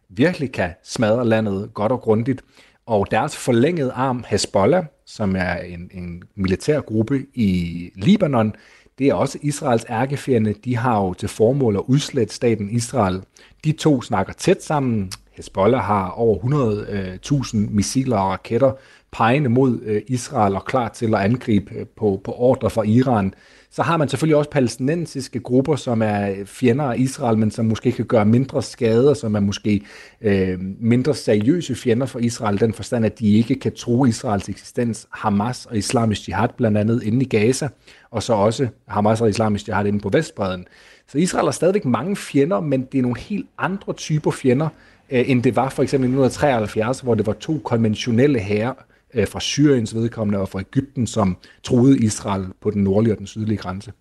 virkelig 0.10 0.52
kan 0.52 0.70
smadre 0.84 1.28
landet 1.28 1.74
godt 1.74 1.92
og 1.92 2.02
grundigt. 2.02 2.44
Og 2.86 3.08
deres 3.12 3.38
forlængede 3.38 3.92
arm, 3.92 4.26
Hezbollah, 4.28 4.86
som 5.06 5.36
er 5.36 5.56
en, 5.56 5.90
en 5.94 6.24
militær 6.36 6.80
gruppe 6.80 7.26
i 7.34 7.90
Libanon, 7.96 8.56
det 9.00 9.08
er 9.08 9.14
også 9.14 9.38
Israels 9.42 9.86
ærkefjende. 9.90 10.54
De 10.66 10.78
har 10.78 11.02
jo 11.02 11.14
til 11.14 11.30
formål 11.30 11.76
at 11.76 11.82
udslette 11.88 12.36
staten 12.36 12.70
Israel. 12.70 13.22
De 13.64 13.72
to 13.72 14.02
snakker 14.02 14.34
tæt 14.34 14.64
sammen. 14.64 15.12
Hezbollah 15.32 15.82
har 15.82 16.10
over 16.10 16.38
100.000 16.38 17.58
øh, 17.58 17.72
missiler 17.72 18.18
og 18.18 18.30
raketter 18.32 18.72
pegende 19.12 19.50
mod 19.50 19.80
øh, 19.82 20.02
Israel 20.08 20.56
og 20.56 20.66
klar 20.66 20.90
til 20.90 21.16
at 21.16 21.22
angribe 21.22 21.76
øh, 21.76 21.86
på, 21.98 22.22
på 22.24 22.32
ordre 22.32 22.70
fra 22.70 22.84
Iran. 22.84 23.34
Så 23.76 23.84
har 23.84 23.98
man 23.98 24.10
selvfølgelig 24.10 24.36
også 24.36 24.50
palæstinensiske 24.50 25.40
grupper, 25.40 25.76
som 25.76 26.02
er 26.02 26.36
fjender 26.46 26.86
af 26.86 26.98
Israel, 26.98 27.38
men 27.38 27.52
som 27.52 27.66
måske 27.66 27.92
kan 27.92 28.06
gøre 28.06 28.26
mindre 28.26 28.62
skade, 28.64 29.16
som 29.16 29.36
er 29.36 29.40
måske 29.40 29.82
øh, 30.22 30.60
mindre 30.80 31.16
seriøse 31.16 31.76
fjender 31.76 32.06
for 32.06 32.20
Israel, 32.20 32.60
den 32.60 32.74
forstand, 32.74 33.06
at 33.06 33.20
de 33.20 33.34
ikke 33.34 33.56
kan 33.56 33.76
tro 33.76 34.06
Israels 34.06 34.50
eksistens. 34.50 35.08
Hamas 35.12 35.66
og 35.66 35.78
islamisk 35.78 36.28
jihad 36.28 36.50
blandt 36.58 36.78
andet 36.78 37.04
inde 37.04 37.26
i 37.26 37.28
Gaza, 37.28 37.68
og 38.12 38.24
så 38.24 38.34
også 38.34 38.68
Hamas 38.88 39.22
og 39.22 39.30
islamisk 39.30 39.68
jihad 39.68 39.86
inde 39.86 40.00
på 40.00 40.10
Vestbreden. 40.10 40.66
Så 41.08 41.18
Israel 41.18 41.46
har 41.46 41.52
stadigvæk 41.52 41.86
mange 41.86 42.16
fjender, 42.16 42.60
men 42.60 42.88
det 42.92 42.98
er 42.98 43.02
nogle 43.02 43.20
helt 43.20 43.48
andre 43.58 43.94
typer 43.94 44.32
fjender, 44.32 44.68
øh, 45.12 45.30
end 45.30 45.44
det 45.44 45.56
var 45.56 45.70
for 45.70 45.84
eksempel 45.84 46.06
i 46.06 46.14
1973, 46.14 47.00
hvor 47.00 47.16
det 47.16 47.28
var 47.28 47.34
to 47.34 47.62
konventionelle 47.64 48.40
herrer, 48.40 48.74
øh, 49.14 49.28
fra 49.28 49.40
Syriens 49.40 49.96
vedkommende 49.96 50.40
og 50.40 50.50
fra 50.50 50.60
Ægypten, 50.60 51.08
som 51.08 51.38
troede 51.64 51.98
Israel 51.98 52.46
på 52.62 52.72
den 52.72 52.84
nordlige 52.84 53.14
og 53.14 53.18
den 53.18 53.28
sydlige 53.28 53.58
grænse. 53.58 53.92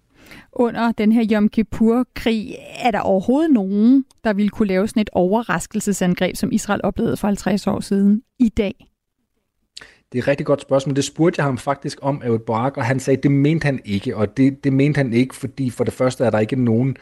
Under 0.52 0.92
den 0.92 1.12
her 1.12 1.26
Yom 1.32 1.48
Kippur-krig, 1.48 2.56
er 2.78 2.90
der 2.90 3.00
overhovedet 3.00 3.50
nogen, 3.50 4.04
der 4.24 4.32
ville 4.32 4.48
kunne 4.48 4.68
lave 4.68 4.88
sådan 4.88 5.00
et 5.00 5.10
overraskelsesangreb, 5.12 6.36
som 6.36 6.52
Israel 6.52 6.80
oplevede 6.84 7.16
for 7.16 7.26
50 7.26 7.66
år 7.66 7.80
siden 7.80 8.22
i 8.38 8.48
dag? 8.48 8.86
Det 10.12 10.18
er 10.18 10.22
et 10.22 10.28
rigtig 10.28 10.46
godt 10.46 10.60
spørgsmål. 10.60 10.96
Det 10.96 11.04
spurgte 11.04 11.38
jeg 11.40 11.44
ham 11.44 11.58
faktisk 11.58 11.98
om, 12.02 12.22
Ehud 12.24 12.38
Barak, 12.38 12.76
og 12.76 12.84
han 12.84 13.00
sagde, 13.00 13.16
at 13.16 13.22
det 13.22 13.30
mente 13.30 13.64
han 13.64 13.80
ikke. 13.84 14.16
Og 14.16 14.36
det, 14.36 14.64
det 14.64 14.72
mente 14.72 14.98
han 14.98 15.12
ikke, 15.12 15.34
fordi 15.34 15.70
for 15.70 15.84
det 15.84 15.92
første 15.92 16.24
er 16.24 16.30
der 16.30 16.38
ikke 16.38 16.56
nogen 16.56 16.96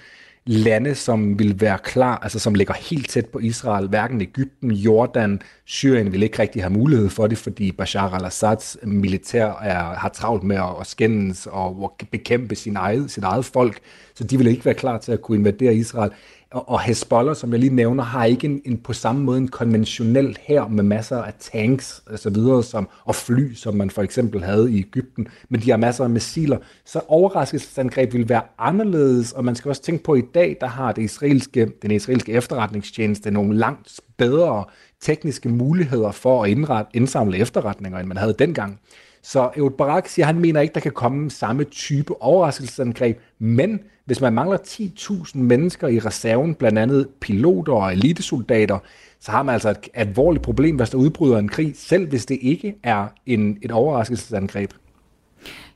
lande, 0.47 0.95
som 0.95 1.39
vil 1.39 1.61
være 1.61 1.79
klar, 1.79 2.19
altså 2.23 2.39
som 2.39 2.55
ligger 2.55 2.75
helt 2.75 3.09
tæt 3.09 3.27
på 3.27 3.39
Israel. 3.39 3.89
Hverken 3.89 4.21
Ægypten, 4.21 4.73
Jordan, 4.73 5.43
Syrien 5.65 6.13
vil 6.13 6.23
ikke 6.23 6.39
rigtig 6.39 6.63
have 6.63 6.73
mulighed 6.73 7.09
for 7.09 7.27
det, 7.27 7.39
fordi 7.39 7.73
Bashar 7.73 8.15
al-Assads 8.15 8.77
militær 8.83 9.47
er, 9.47 9.95
har 9.95 10.09
travlt 10.09 10.43
med 10.43 10.57
at, 10.57 10.81
at 10.81 10.87
skændes 10.87 11.47
og 11.51 11.95
at 12.01 12.09
bekæmpe 12.09 12.55
sin 12.55 12.77
eget, 12.77 13.11
sit 13.11 13.25
eget 13.25 13.45
folk, 13.45 13.79
så 14.15 14.25
de 14.25 14.39
vil 14.39 14.47
ikke 14.47 14.65
være 14.65 14.75
klar 14.75 14.99
til 14.99 15.13
at 15.13 15.23
kunne 15.23 15.39
invadere 15.39 15.75
Israel 15.75 16.11
og 16.53 16.81
Hezbollah, 16.81 17.37
som 17.37 17.53
jeg 17.53 17.61
lige 17.61 17.75
nævner, 17.75 18.05
har 18.05 18.25
ikke 18.25 18.45
en, 18.45 18.63
en 18.65 18.79
på 18.79 18.93
samme 18.93 19.25
måde 19.25 19.39
en 19.39 19.49
konventionel 19.49 20.39
her 20.41 20.69
med 20.69 20.85
masser 20.85 21.23
af 21.23 21.33
tanks 21.39 22.03
og 22.07 22.19
så 22.19 22.31
videre, 22.31 22.63
som, 22.63 22.89
og 23.05 23.15
fly, 23.15 23.55
som 23.55 23.75
man 23.75 23.91
for 23.91 24.03
eksempel 24.03 24.45
havde 24.45 24.73
i 24.73 24.79
Ægypten, 24.79 25.29
men 25.49 25.61
de 25.61 25.71
har 25.71 25.77
masser 25.77 26.05
af 26.05 26.11
missiler. 26.11 26.59
Så 26.85 27.01
overraskelsesangreb 27.09 28.13
vil 28.13 28.29
være 28.29 28.43
anderledes, 28.59 29.33
og 29.33 29.45
man 29.45 29.55
skal 29.55 29.69
også 29.69 29.83
tænke 29.83 30.05
på, 30.05 30.13
at 30.13 30.19
i 30.19 30.27
dag, 30.35 30.57
der 30.61 30.67
har 30.67 30.93
det 30.93 31.03
israelske, 31.03 31.73
den 31.83 31.91
israelske 31.91 32.33
efterretningstjeneste 32.33 33.31
nogle 33.31 33.59
langt 33.59 34.01
bedre 34.17 34.65
tekniske 35.01 35.49
muligheder 35.49 36.11
for 36.11 36.45
at 36.45 36.51
indret, 36.51 36.87
indsamle 36.95 37.39
efterretninger, 37.39 37.99
end 37.99 38.09
man 38.09 38.17
havde 38.17 38.35
dengang. 38.39 38.81
Så 39.23 39.51
Ehud 39.57 39.71
Barak 39.71 40.09
siger, 40.09 40.27
at 40.27 40.35
han 40.35 40.43
mener 40.43 40.61
ikke, 40.61 40.75
der 40.75 40.81
kan 40.81 40.93
komme 40.93 41.31
samme 41.31 41.65
type 41.65 42.23
overraskelsesangreb, 42.23 43.21
men 43.39 43.81
hvis 44.05 44.21
man 44.21 44.33
mangler 44.33 44.57
10.000 44.57 45.39
mennesker 45.39 45.89
i 45.89 45.99
reserven, 45.99 46.55
blandt 46.55 46.79
andet 46.79 47.09
piloter 47.21 47.73
og 47.73 47.93
elitesoldater, 47.93 48.79
så 49.21 49.31
har 49.31 49.43
man 49.43 49.53
altså 49.53 49.71
et 49.71 49.89
alvorligt 49.95 50.45
problem, 50.45 50.77
hvis 50.77 50.91
der 50.91 50.99
udbryder 50.99 51.39
en 51.39 51.49
krig, 51.49 51.73
selv 51.77 52.09
hvis 52.09 52.27
det 52.27 52.39
ikke 52.41 52.75
er 52.83 53.07
en, 53.27 53.59
et 53.63 53.73
overraskelsesangreb. 53.73 54.71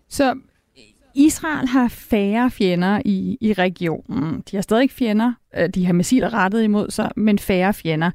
Så 0.09 0.35
Israel 1.15 1.69
har 1.69 1.89
færre 1.89 2.51
fjender 2.51 3.03
i, 3.05 3.39
i 3.41 3.53
regionen. 3.53 4.43
De 4.51 4.57
har 4.57 4.63
stadig 4.63 4.91
fjender. 4.91 5.33
Øh, 5.57 5.69
de 5.69 5.87
har 5.87 5.93
missiler 5.93 6.35
rettet 6.35 6.63
imod 6.63 6.91
sig, 6.91 7.11
men 7.17 7.39
færre 7.39 7.75
fjender. 7.75 8.11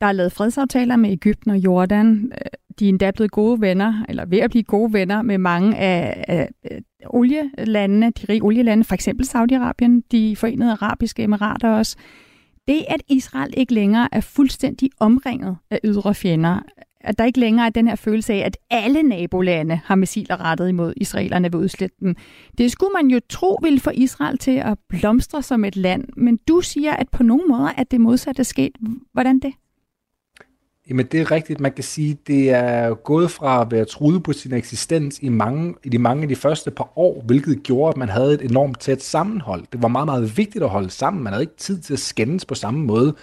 Der 0.00 0.06
er 0.06 0.12
lavet 0.12 0.32
fredsaftaler 0.32 0.96
med 0.96 1.10
Ægypten 1.10 1.50
og 1.50 1.56
Jordan. 1.56 2.32
Øh, 2.34 2.50
de 2.80 2.84
er 2.84 2.88
endda 2.88 3.10
blevet 3.10 3.30
gode 3.30 3.60
venner, 3.60 4.04
eller 4.08 4.24
ved 4.26 4.38
at 4.38 4.50
blive 4.50 4.62
gode 4.62 4.92
venner 4.92 5.22
med 5.22 5.38
mange 5.38 5.76
af, 5.76 6.24
af, 6.28 6.48
af 6.64 6.80
olielandene, 7.06 8.06
de 8.06 8.26
rige 8.28 8.42
olielande, 8.42 8.84
for 8.84 8.94
eksempel 8.94 9.26
Saudi-Arabien, 9.26 10.06
de 10.12 10.36
forenede 10.36 10.72
arabiske 10.72 11.22
emirater 11.22 11.68
også. 11.70 11.96
Det, 12.68 12.84
at 12.88 13.02
Israel 13.08 13.54
ikke 13.56 13.74
længere 13.74 14.08
er 14.12 14.20
fuldstændig 14.20 14.90
omringet 15.00 15.56
af 15.70 15.80
ydre 15.84 16.14
fjender, 16.14 16.60
at 17.00 17.18
der 17.18 17.24
ikke 17.24 17.40
længere 17.40 17.66
er 17.66 17.70
den 17.70 17.88
her 17.88 17.96
følelse 17.96 18.32
af, 18.32 18.38
at 18.38 18.56
alle 18.70 19.02
nabolande 19.02 19.80
har 19.84 19.94
missiler 19.94 20.40
rettet 20.40 20.68
imod 20.68 20.92
israelerne 20.96 21.52
ved 21.52 21.60
udslætte 21.60 21.96
dem. 22.00 22.16
Det 22.58 22.72
skulle 22.72 22.92
man 23.02 23.10
jo 23.10 23.20
tro 23.28 23.58
ville 23.62 23.80
få 23.80 23.90
Israel 23.94 24.38
til 24.38 24.56
at 24.56 24.78
blomstre 24.88 25.42
som 25.42 25.64
et 25.64 25.76
land, 25.76 26.04
men 26.16 26.38
du 26.48 26.60
siger, 26.60 26.92
at 26.92 27.08
på 27.08 27.22
nogle 27.22 27.44
måder 27.48 27.68
at 27.76 27.90
det 27.90 28.00
modsatte 28.00 28.44
sket. 28.44 28.72
Hvordan 29.12 29.38
det? 29.38 29.52
Jamen 30.90 31.06
det 31.06 31.20
er 31.20 31.30
rigtigt. 31.30 31.60
Man 31.60 31.72
kan 31.72 31.84
sige, 31.84 32.18
det 32.26 32.50
er 32.50 32.94
gået 32.94 33.30
fra 33.30 33.62
at 33.62 33.70
være 33.70 33.84
truet 33.84 34.22
på 34.22 34.32
sin 34.32 34.52
eksistens 34.52 35.18
i, 35.22 35.28
mange, 35.28 35.74
i 35.84 35.88
de 35.88 35.98
mange 35.98 36.22
af 36.22 36.28
de 36.28 36.36
første 36.36 36.70
par 36.70 36.98
år, 36.98 37.22
hvilket 37.26 37.62
gjorde, 37.62 37.88
at 37.88 37.96
man 37.96 38.08
havde 38.08 38.34
et 38.34 38.50
enormt 38.50 38.80
tæt 38.80 39.02
sammenhold. 39.02 39.64
Det 39.72 39.82
var 39.82 39.88
meget, 39.88 40.06
meget 40.06 40.36
vigtigt 40.36 40.64
at 40.64 40.70
holde 40.70 40.90
sammen. 40.90 41.22
Man 41.24 41.32
havde 41.32 41.42
ikke 41.42 41.56
tid 41.56 41.80
til 41.80 41.92
at 41.92 41.98
skændes 41.98 42.44
på 42.44 42.54
samme 42.54 42.80
måde 42.80 43.14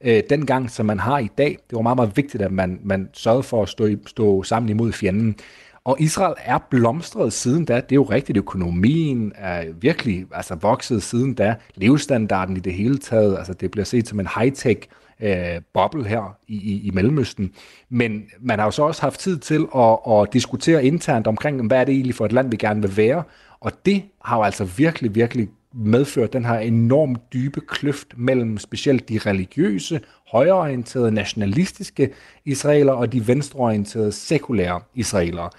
øh, 0.00 0.22
dengang, 0.30 0.70
som 0.70 0.86
man 0.86 0.98
har 0.98 1.18
i 1.18 1.30
dag. 1.38 1.58
Det 1.70 1.76
var 1.76 1.82
meget, 1.82 1.96
meget 1.96 2.16
vigtigt, 2.16 2.42
at 2.42 2.52
man, 2.52 2.80
man 2.84 3.08
sørgede 3.12 3.42
for 3.42 3.62
at 3.62 3.68
stå, 3.68 3.88
stå 4.06 4.42
sammen 4.42 4.68
imod 4.68 4.92
fjenden. 4.92 5.36
Og 5.84 5.96
Israel 6.00 6.34
er 6.44 6.58
blomstret 6.70 7.32
siden 7.32 7.64
da. 7.64 7.74
Det 7.74 7.92
er 7.92 7.96
jo 7.96 8.02
rigtigt, 8.02 8.38
økonomien 8.38 9.32
er 9.36 9.64
virkelig 9.80 10.26
altså, 10.32 10.54
vokset 10.54 11.02
siden 11.02 11.34
da. 11.34 11.54
Levestandarden 11.74 12.56
i 12.56 12.60
det 12.60 12.74
hele 12.74 12.98
taget, 12.98 13.38
altså 13.38 13.52
det 13.52 13.70
bliver 13.70 13.84
set 13.84 14.08
som 14.08 14.20
en 14.20 14.26
high-tech 14.26 14.88
øh, 15.20 15.60
boble 15.74 16.04
her 16.04 16.36
i, 16.48 16.54
i, 16.54 16.86
i 16.86 16.90
Mellemøsten. 16.90 17.52
Men 17.88 18.22
man 18.40 18.58
har 18.58 18.66
jo 18.66 18.70
så 18.70 18.82
også 18.82 19.02
haft 19.02 19.20
tid 19.20 19.38
til 19.38 19.66
at, 19.76 19.98
at 20.10 20.32
diskutere 20.32 20.84
internt 20.84 21.26
omkring, 21.26 21.66
hvad 21.66 21.80
er 21.80 21.84
det 21.84 21.94
egentlig 21.94 22.14
for 22.14 22.24
et 22.24 22.32
land, 22.32 22.50
vi 22.50 22.56
gerne 22.56 22.82
vil 22.82 22.96
være. 22.96 23.22
Og 23.60 23.72
det 23.86 24.02
har 24.24 24.36
jo 24.36 24.42
altså 24.42 24.64
virkelig, 24.64 25.14
virkelig 25.14 25.48
medført 25.74 26.32
den 26.32 26.44
her 26.44 26.58
enormt 26.58 27.32
dybe 27.32 27.60
kløft 27.60 28.14
mellem 28.16 28.58
specielt 28.58 29.08
de 29.08 29.18
religiøse, 29.18 30.00
højreorienterede, 30.32 31.10
nationalistiske 31.10 32.10
israelere 32.44 32.96
og 32.96 33.12
de 33.12 33.28
venstreorienterede, 33.28 34.12
sekulære 34.12 34.80
israelere. 34.94 35.50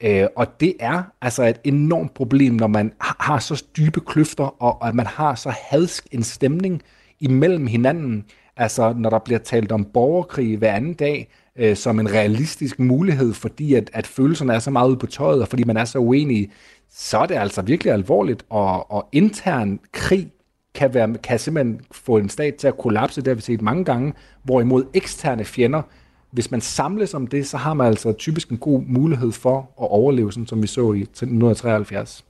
Øh, 0.00 0.26
og 0.36 0.60
det 0.60 0.74
er 0.80 1.02
altså 1.22 1.44
et 1.44 1.60
enormt 1.64 2.14
problem, 2.14 2.54
når 2.54 2.66
man 2.66 2.92
har 3.00 3.38
så 3.38 3.64
dybe 3.76 4.00
kløfter, 4.00 4.62
og 4.62 4.88
at 4.88 4.94
man 4.94 5.06
har 5.06 5.34
så 5.34 5.54
hadsk 5.70 6.06
en 6.12 6.22
stemning 6.22 6.82
imellem 7.20 7.66
hinanden, 7.66 8.24
Altså, 8.56 8.94
når 8.96 9.10
der 9.10 9.18
bliver 9.18 9.38
talt 9.38 9.72
om 9.72 9.84
borgerkrig 9.84 10.56
hver 10.56 10.72
anden 10.72 10.94
dag, 10.94 11.28
øh, 11.56 11.76
som 11.76 12.00
en 12.00 12.12
realistisk 12.12 12.78
mulighed, 12.78 13.32
fordi 13.32 13.74
at, 13.74 13.90
at 13.92 14.06
følelserne 14.06 14.54
er 14.54 14.58
så 14.58 14.70
meget 14.70 14.88
ude 14.88 14.96
på 14.96 15.06
tøjet, 15.06 15.42
og 15.42 15.48
fordi 15.48 15.64
man 15.64 15.76
er 15.76 15.84
så 15.84 15.98
uenig, 15.98 16.50
så 16.90 17.18
er 17.18 17.26
det 17.26 17.34
altså 17.34 17.62
virkelig 17.62 17.92
alvorligt, 17.92 18.44
og, 18.50 18.90
og 18.90 19.08
intern 19.12 19.80
krig 19.92 20.28
kan, 20.74 20.94
være, 20.94 21.14
kan 21.22 21.38
simpelthen 21.38 21.80
få 21.92 22.16
en 22.16 22.28
stat 22.28 22.54
til 22.54 22.68
at 22.68 22.78
kollapse, 22.78 23.20
det 23.20 23.28
har 23.28 23.34
vi 23.34 23.40
set 23.40 23.62
mange 23.62 23.84
gange, 23.84 24.12
hvorimod 24.42 24.84
eksterne 24.94 25.44
fjender, 25.44 25.82
hvis 26.30 26.50
man 26.50 26.60
samles 26.60 27.14
om 27.14 27.26
det, 27.26 27.46
så 27.46 27.56
har 27.56 27.74
man 27.74 27.86
altså 27.86 28.12
typisk 28.12 28.48
en 28.48 28.58
god 28.58 28.82
mulighed 28.86 29.32
for 29.32 29.58
at 29.58 29.88
overleve, 29.90 30.32
sådan 30.32 30.46
som 30.46 30.62
vi 30.62 30.66
så 30.66 30.92
i 30.92 31.00
1973. 31.00 32.24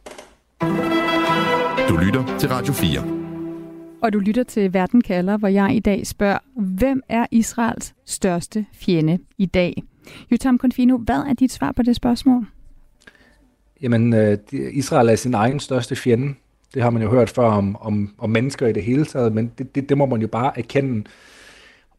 Du 1.88 1.96
lytter 1.96 2.38
til 2.38 2.48
Radio 2.48 2.72
4 2.72 3.15
og 4.02 4.12
du 4.12 4.18
lytter 4.18 4.42
til 4.42 4.74
Verden 4.74 5.00
kalder, 5.00 5.36
hvor 5.36 5.48
jeg 5.48 5.76
i 5.76 5.80
dag 5.80 6.06
spørger, 6.06 6.38
hvem 6.56 7.02
er 7.08 7.26
Israels 7.30 7.94
største 8.04 8.66
fjende 8.72 9.18
i 9.38 9.46
dag? 9.46 9.82
Jotam 10.30 10.58
Konfino, 10.58 10.96
hvad 10.96 11.18
er 11.28 11.34
dit 11.34 11.52
svar 11.52 11.72
på 11.72 11.82
det 11.82 11.96
spørgsmål? 11.96 12.46
Jamen, 13.82 14.14
øh, 14.14 14.38
Israel 14.52 15.08
er 15.08 15.16
sin 15.16 15.34
egen 15.34 15.60
største 15.60 15.96
fjende. 15.96 16.34
Det 16.74 16.82
har 16.82 16.90
man 16.90 17.02
jo 17.02 17.10
hørt 17.10 17.30
før 17.30 17.46
om, 17.46 17.76
om, 17.80 18.14
om 18.18 18.30
mennesker 18.30 18.66
i 18.66 18.72
det 18.72 18.82
hele 18.82 19.04
taget, 19.04 19.34
men 19.34 19.52
det, 19.58 19.74
det, 19.74 19.88
det 19.88 19.98
må 19.98 20.06
man 20.06 20.20
jo 20.20 20.26
bare 20.26 20.58
erkende. 20.58 21.04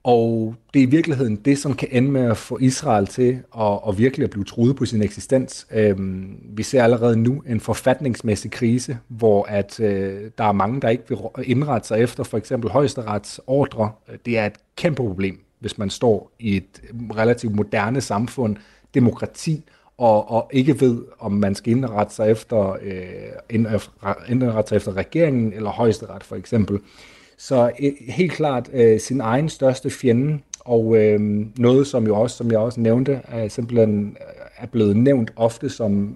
Og 0.07 0.55
det 0.73 0.79
er 0.79 0.83
i 0.83 0.89
virkeligheden 0.89 1.35
det, 1.35 1.57
som 1.57 1.73
kan 1.73 1.87
ende 1.91 2.11
med 2.11 2.21
at 2.21 2.37
få 2.37 2.57
Israel 2.61 3.07
til 3.07 3.39
at, 3.59 3.79
at 3.87 3.97
virkelig 3.97 4.23
at 4.23 4.29
blive 4.29 4.43
truet 4.43 4.75
på 4.75 4.85
sin 4.85 5.01
eksistens. 5.01 5.67
Øhm, 5.71 6.37
vi 6.49 6.63
ser 6.63 6.83
allerede 6.83 7.17
nu 7.17 7.43
en 7.47 7.59
forfatningsmæssig 7.59 8.51
krise, 8.51 8.97
hvor 9.07 9.43
at 9.43 9.79
øh, 9.79 10.31
der 10.37 10.43
er 10.43 10.51
mange, 10.51 10.81
der 10.81 10.89
ikke 10.89 11.03
vil 11.09 11.17
indrette 11.43 11.87
sig 11.87 11.99
efter 11.99 12.23
for 12.23 12.37
eksempel 12.37 12.71
højesterets 12.71 13.41
ordre. 13.47 13.91
Det 14.25 14.37
er 14.37 14.45
et 14.45 14.55
kæmpe 14.75 15.03
problem, 15.03 15.39
hvis 15.59 15.77
man 15.77 15.89
står 15.89 16.31
i 16.39 16.57
et 16.57 16.81
relativt 17.15 17.55
moderne 17.55 18.01
samfund, 18.01 18.55
demokrati, 18.93 19.63
og, 19.97 20.31
og 20.31 20.49
ikke 20.53 20.81
ved, 20.81 21.03
om 21.19 21.31
man 21.31 21.55
skal 21.55 21.71
indrette 21.71 22.15
sig 22.15 22.31
efter, 22.31 22.77
øh, 22.81 23.59
indrette 24.29 24.69
sig 24.69 24.75
efter 24.75 24.97
regeringen 24.97 25.53
eller 25.53 25.69
højesteret 25.69 26.23
for 26.23 26.35
eksempel. 26.35 26.79
Så 27.37 27.71
øh, 27.79 27.91
helt 28.09 28.31
klart 28.31 28.69
øh, 28.73 28.99
sin 28.99 29.21
egen 29.21 29.49
største 29.49 29.89
fjende, 29.89 30.39
og 30.59 30.97
øh, 30.97 31.19
noget, 31.57 31.87
som 31.87 32.07
jo 32.07 32.15
også, 32.15 32.37
som 32.37 32.51
jeg 32.51 32.59
også 32.59 32.81
nævnte, 32.81 33.21
er 33.27 33.47
simpelthen 33.47 34.17
øh, 34.21 34.37
er 34.57 34.67
blevet 34.67 34.97
nævnt 34.97 35.31
ofte 35.35 35.69
som, 35.69 36.15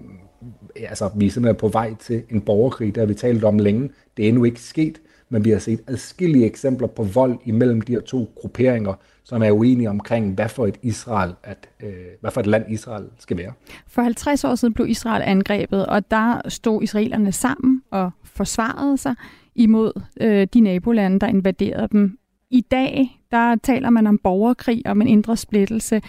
altså 0.76 1.10
vi 1.16 1.26
er 1.26 1.30
simpelthen 1.30 1.56
på 1.56 1.68
vej 1.68 1.94
til 1.94 2.22
en 2.30 2.40
borgerkrig, 2.40 2.94
der 2.94 3.00
har 3.00 3.06
vi 3.06 3.14
talt 3.14 3.44
om 3.44 3.58
længe. 3.58 3.90
Det 4.16 4.24
er 4.24 4.28
endnu 4.28 4.44
ikke 4.44 4.60
sket, 4.60 5.00
men 5.28 5.44
vi 5.44 5.50
har 5.50 5.58
set 5.58 5.80
adskillige 5.86 6.46
eksempler 6.46 6.88
på 6.88 7.02
vold 7.02 7.38
imellem 7.44 7.80
de 7.80 7.92
her 7.92 8.00
to 8.00 8.30
grupperinger, 8.36 8.94
som 9.24 9.42
er 9.42 9.50
uenige 9.50 9.90
omkring, 9.90 10.34
hvad 10.34 10.48
for 10.48 10.66
et 10.66 10.78
Israel, 10.82 11.32
at, 11.44 11.68
øh, 11.82 11.92
hvad 12.20 12.30
for 12.30 12.40
et 12.40 12.46
land 12.46 12.64
Israel 12.68 13.04
skal 13.18 13.36
være. 13.36 13.52
For 13.86 14.02
50 14.02 14.44
år 14.44 14.54
siden 14.54 14.74
blev 14.74 14.88
Israel 14.88 15.22
angrebet, 15.26 15.86
og 15.86 16.10
der 16.10 16.48
stod 16.48 16.82
israelerne 16.82 17.32
sammen 17.32 17.81
og 17.92 18.10
forsvarede 18.24 18.96
sig 18.96 19.14
imod 19.54 19.92
øh, 20.20 20.46
de 20.54 20.60
nabolande, 20.60 21.18
der 21.18 21.26
invaderede 21.26 21.88
dem. 21.92 22.18
I 22.50 22.60
dag, 22.60 23.20
der 23.30 23.56
taler 23.56 23.90
man 23.90 24.06
om 24.06 24.18
borgerkrig, 24.18 24.86
om 24.86 25.02
en 25.02 25.08
indre 25.08 25.36
splittelse. 25.36 26.02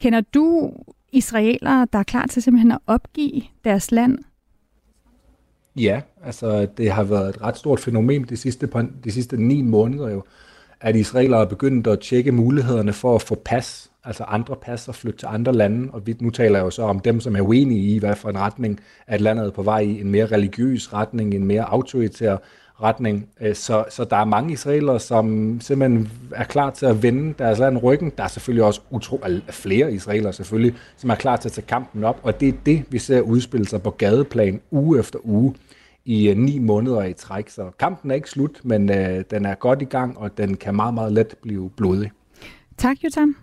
Kender 0.00 0.20
du 0.20 0.72
israelere, 1.12 1.86
der 1.92 1.98
er 1.98 2.02
klar 2.02 2.26
til 2.26 2.42
simpelthen 2.42 2.72
at 2.72 2.78
opgive 2.86 3.42
deres 3.64 3.90
land? 3.90 4.18
Ja, 5.76 6.00
altså 6.24 6.66
det 6.76 6.90
har 6.90 7.04
været 7.04 7.28
et 7.28 7.42
ret 7.42 7.56
stort 7.56 7.80
fænomen 7.80 8.24
de 8.24 8.36
sidste, 8.36 8.68
de 9.04 9.10
sidste 9.10 9.36
ni 9.36 9.62
måneder 9.62 10.08
jo, 10.08 10.24
at 10.80 10.96
israelere 10.96 11.40
er 11.40 11.46
begyndt 11.46 11.86
at 11.86 12.00
tjekke 12.00 12.32
mulighederne 12.32 12.92
for 12.92 13.14
at 13.14 13.22
få 13.22 13.34
pas, 13.44 13.89
altså 14.04 14.24
andre 14.24 14.56
pas 14.56 14.88
og 14.88 14.94
flytte 14.94 15.18
til 15.18 15.26
andre 15.26 15.52
lande, 15.52 15.88
og 15.92 16.06
vi, 16.06 16.16
nu 16.20 16.30
taler 16.30 16.58
jeg 16.58 16.64
jo 16.64 16.70
så 16.70 16.82
om 16.82 17.00
dem, 17.00 17.20
som 17.20 17.36
er 17.36 17.40
uenige 17.40 17.94
i, 17.94 17.98
hvad 17.98 18.16
for 18.16 18.28
en 18.28 18.38
retning, 18.38 18.80
at 19.06 19.20
landet 19.20 19.46
er 19.46 19.50
på 19.50 19.62
vej 19.62 19.78
i, 19.78 20.00
en 20.00 20.10
mere 20.10 20.26
religiøs 20.26 20.92
retning, 20.92 21.34
en 21.34 21.44
mere 21.44 21.64
autoritær 21.64 22.36
retning. 22.82 23.28
Øh, 23.40 23.54
så, 23.54 23.84
så 23.90 24.04
der 24.04 24.16
er 24.16 24.24
mange 24.24 24.52
israelere, 24.52 25.00
som 25.00 25.58
simpelthen 25.60 26.10
er 26.34 26.44
klar 26.44 26.70
til 26.70 26.86
at 26.86 27.02
vende 27.02 27.34
deres 27.38 27.58
land 27.58 27.82
ryggen. 27.82 28.12
Der 28.16 28.24
er 28.24 28.28
selvfølgelig 28.28 28.64
også 28.64 28.80
utro, 28.90 29.20
flere 29.50 29.92
israelere 29.92 30.32
selvfølgelig, 30.32 30.74
som 30.96 31.10
er 31.10 31.14
klar 31.14 31.36
til 31.36 31.48
at 31.48 31.52
tage 31.52 31.66
kampen 31.66 32.04
op, 32.04 32.20
og 32.22 32.40
det 32.40 32.48
er 32.48 32.52
det, 32.66 32.84
vi 32.90 32.98
ser 32.98 33.20
udspille 33.20 33.66
sig 33.66 33.82
på 33.82 33.90
gadeplan 33.90 34.60
uge 34.70 34.98
efter 34.98 35.18
uge 35.22 35.54
i 36.04 36.28
øh, 36.28 36.36
ni 36.36 36.58
måneder 36.58 37.04
i 37.04 37.12
træk. 37.12 37.48
Så 37.48 37.70
kampen 37.78 38.10
er 38.10 38.14
ikke 38.14 38.30
slut, 38.30 38.60
men 38.62 38.90
øh, 38.90 39.24
den 39.30 39.46
er 39.46 39.54
godt 39.54 39.82
i 39.82 39.84
gang, 39.84 40.18
og 40.18 40.38
den 40.38 40.56
kan 40.56 40.74
meget, 40.74 40.94
meget 40.94 41.12
let 41.12 41.34
blive 41.42 41.70
blodig. 41.76 42.10
Tak, 42.76 42.96
Jotam. 43.04 43.36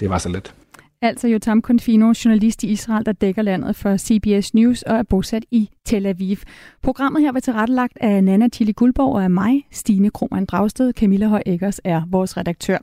Det 0.00 0.10
var 0.10 0.18
så 0.18 0.28
let. 0.28 0.54
Altså 1.02 1.28
Jotam 1.28 1.62
Konfino, 1.62 2.12
journalist 2.24 2.64
i 2.64 2.66
Israel, 2.66 3.06
der 3.06 3.12
dækker 3.12 3.42
landet 3.42 3.76
for 3.76 3.96
CBS 3.96 4.54
News 4.54 4.82
og 4.82 4.96
er 4.96 5.02
bosat 5.02 5.44
i 5.50 5.70
Tel 5.84 6.06
Aviv. 6.06 6.36
Programmet 6.82 7.22
her 7.22 7.32
var 7.32 7.40
tilrettelagt 7.40 7.98
af 8.00 8.24
Nana 8.24 8.48
Tilly 8.48 8.72
Guldborg 8.76 9.14
og 9.14 9.24
af 9.24 9.30
mig, 9.30 9.66
Stine 9.70 10.10
Krohmann 10.10 10.46
Dragsted. 10.46 10.92
Camilla 10.92 11.26
Høj 11.26 11.42
Eggers 11.46 11.80
er 11.84 12.02
vores 12.10 12.36
redaktør. 12.36 12.78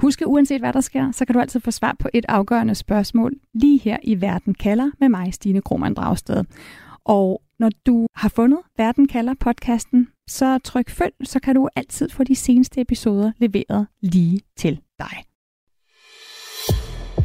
Husk, 0.00 0.22
uanset 0.26 0.60
hvad 0.60 0.72
der 0.72 0.80
sker, 0.80 1.12
så 1.12 1.24
kan 1.24 1.34
du 1.34 1.40
altid 1.40 1.60
få 1.60 1.70
svar 1.70 1.96
på 1.98 2.08
et 2.12 2.24
afgørende 2.28 2.74
spørgsmål 2.74 3.32
lige 3.54 3.78
her 3.78 3.96
i 4.02 4.20
Verden 4.20 4.54
kalder 4.54 4.90
med 5.00 5.08
mig, 5.08 5.34
Stine 5.34 5.60
Krohmann 5.60 5.94
Dragsted. 5.94 6.44
Og 7.04 7.42
når 7.58 7.70
du 7.86 8.06
har 8.14 8.28
fundet 8.28 8.58
Verden 8.76 9.08
kalder 9.08 9.34
podcasten, 9.40 10.08
så 10.28 10.58
tryk 10.58 10.90
følg, 10.90 11.14
så 11.24 11.40
kan 11.40 11.54
du 11.54 11.68
altid 11.76 12.08
få 12.08 12.24
de 12.24 12.34
seneste 12.34 12.80
episoder 12.80 13.32
leveret 13.38 13.86
lige 14.00 14.40
til 14.56 14.80
dig. 14.98 15.31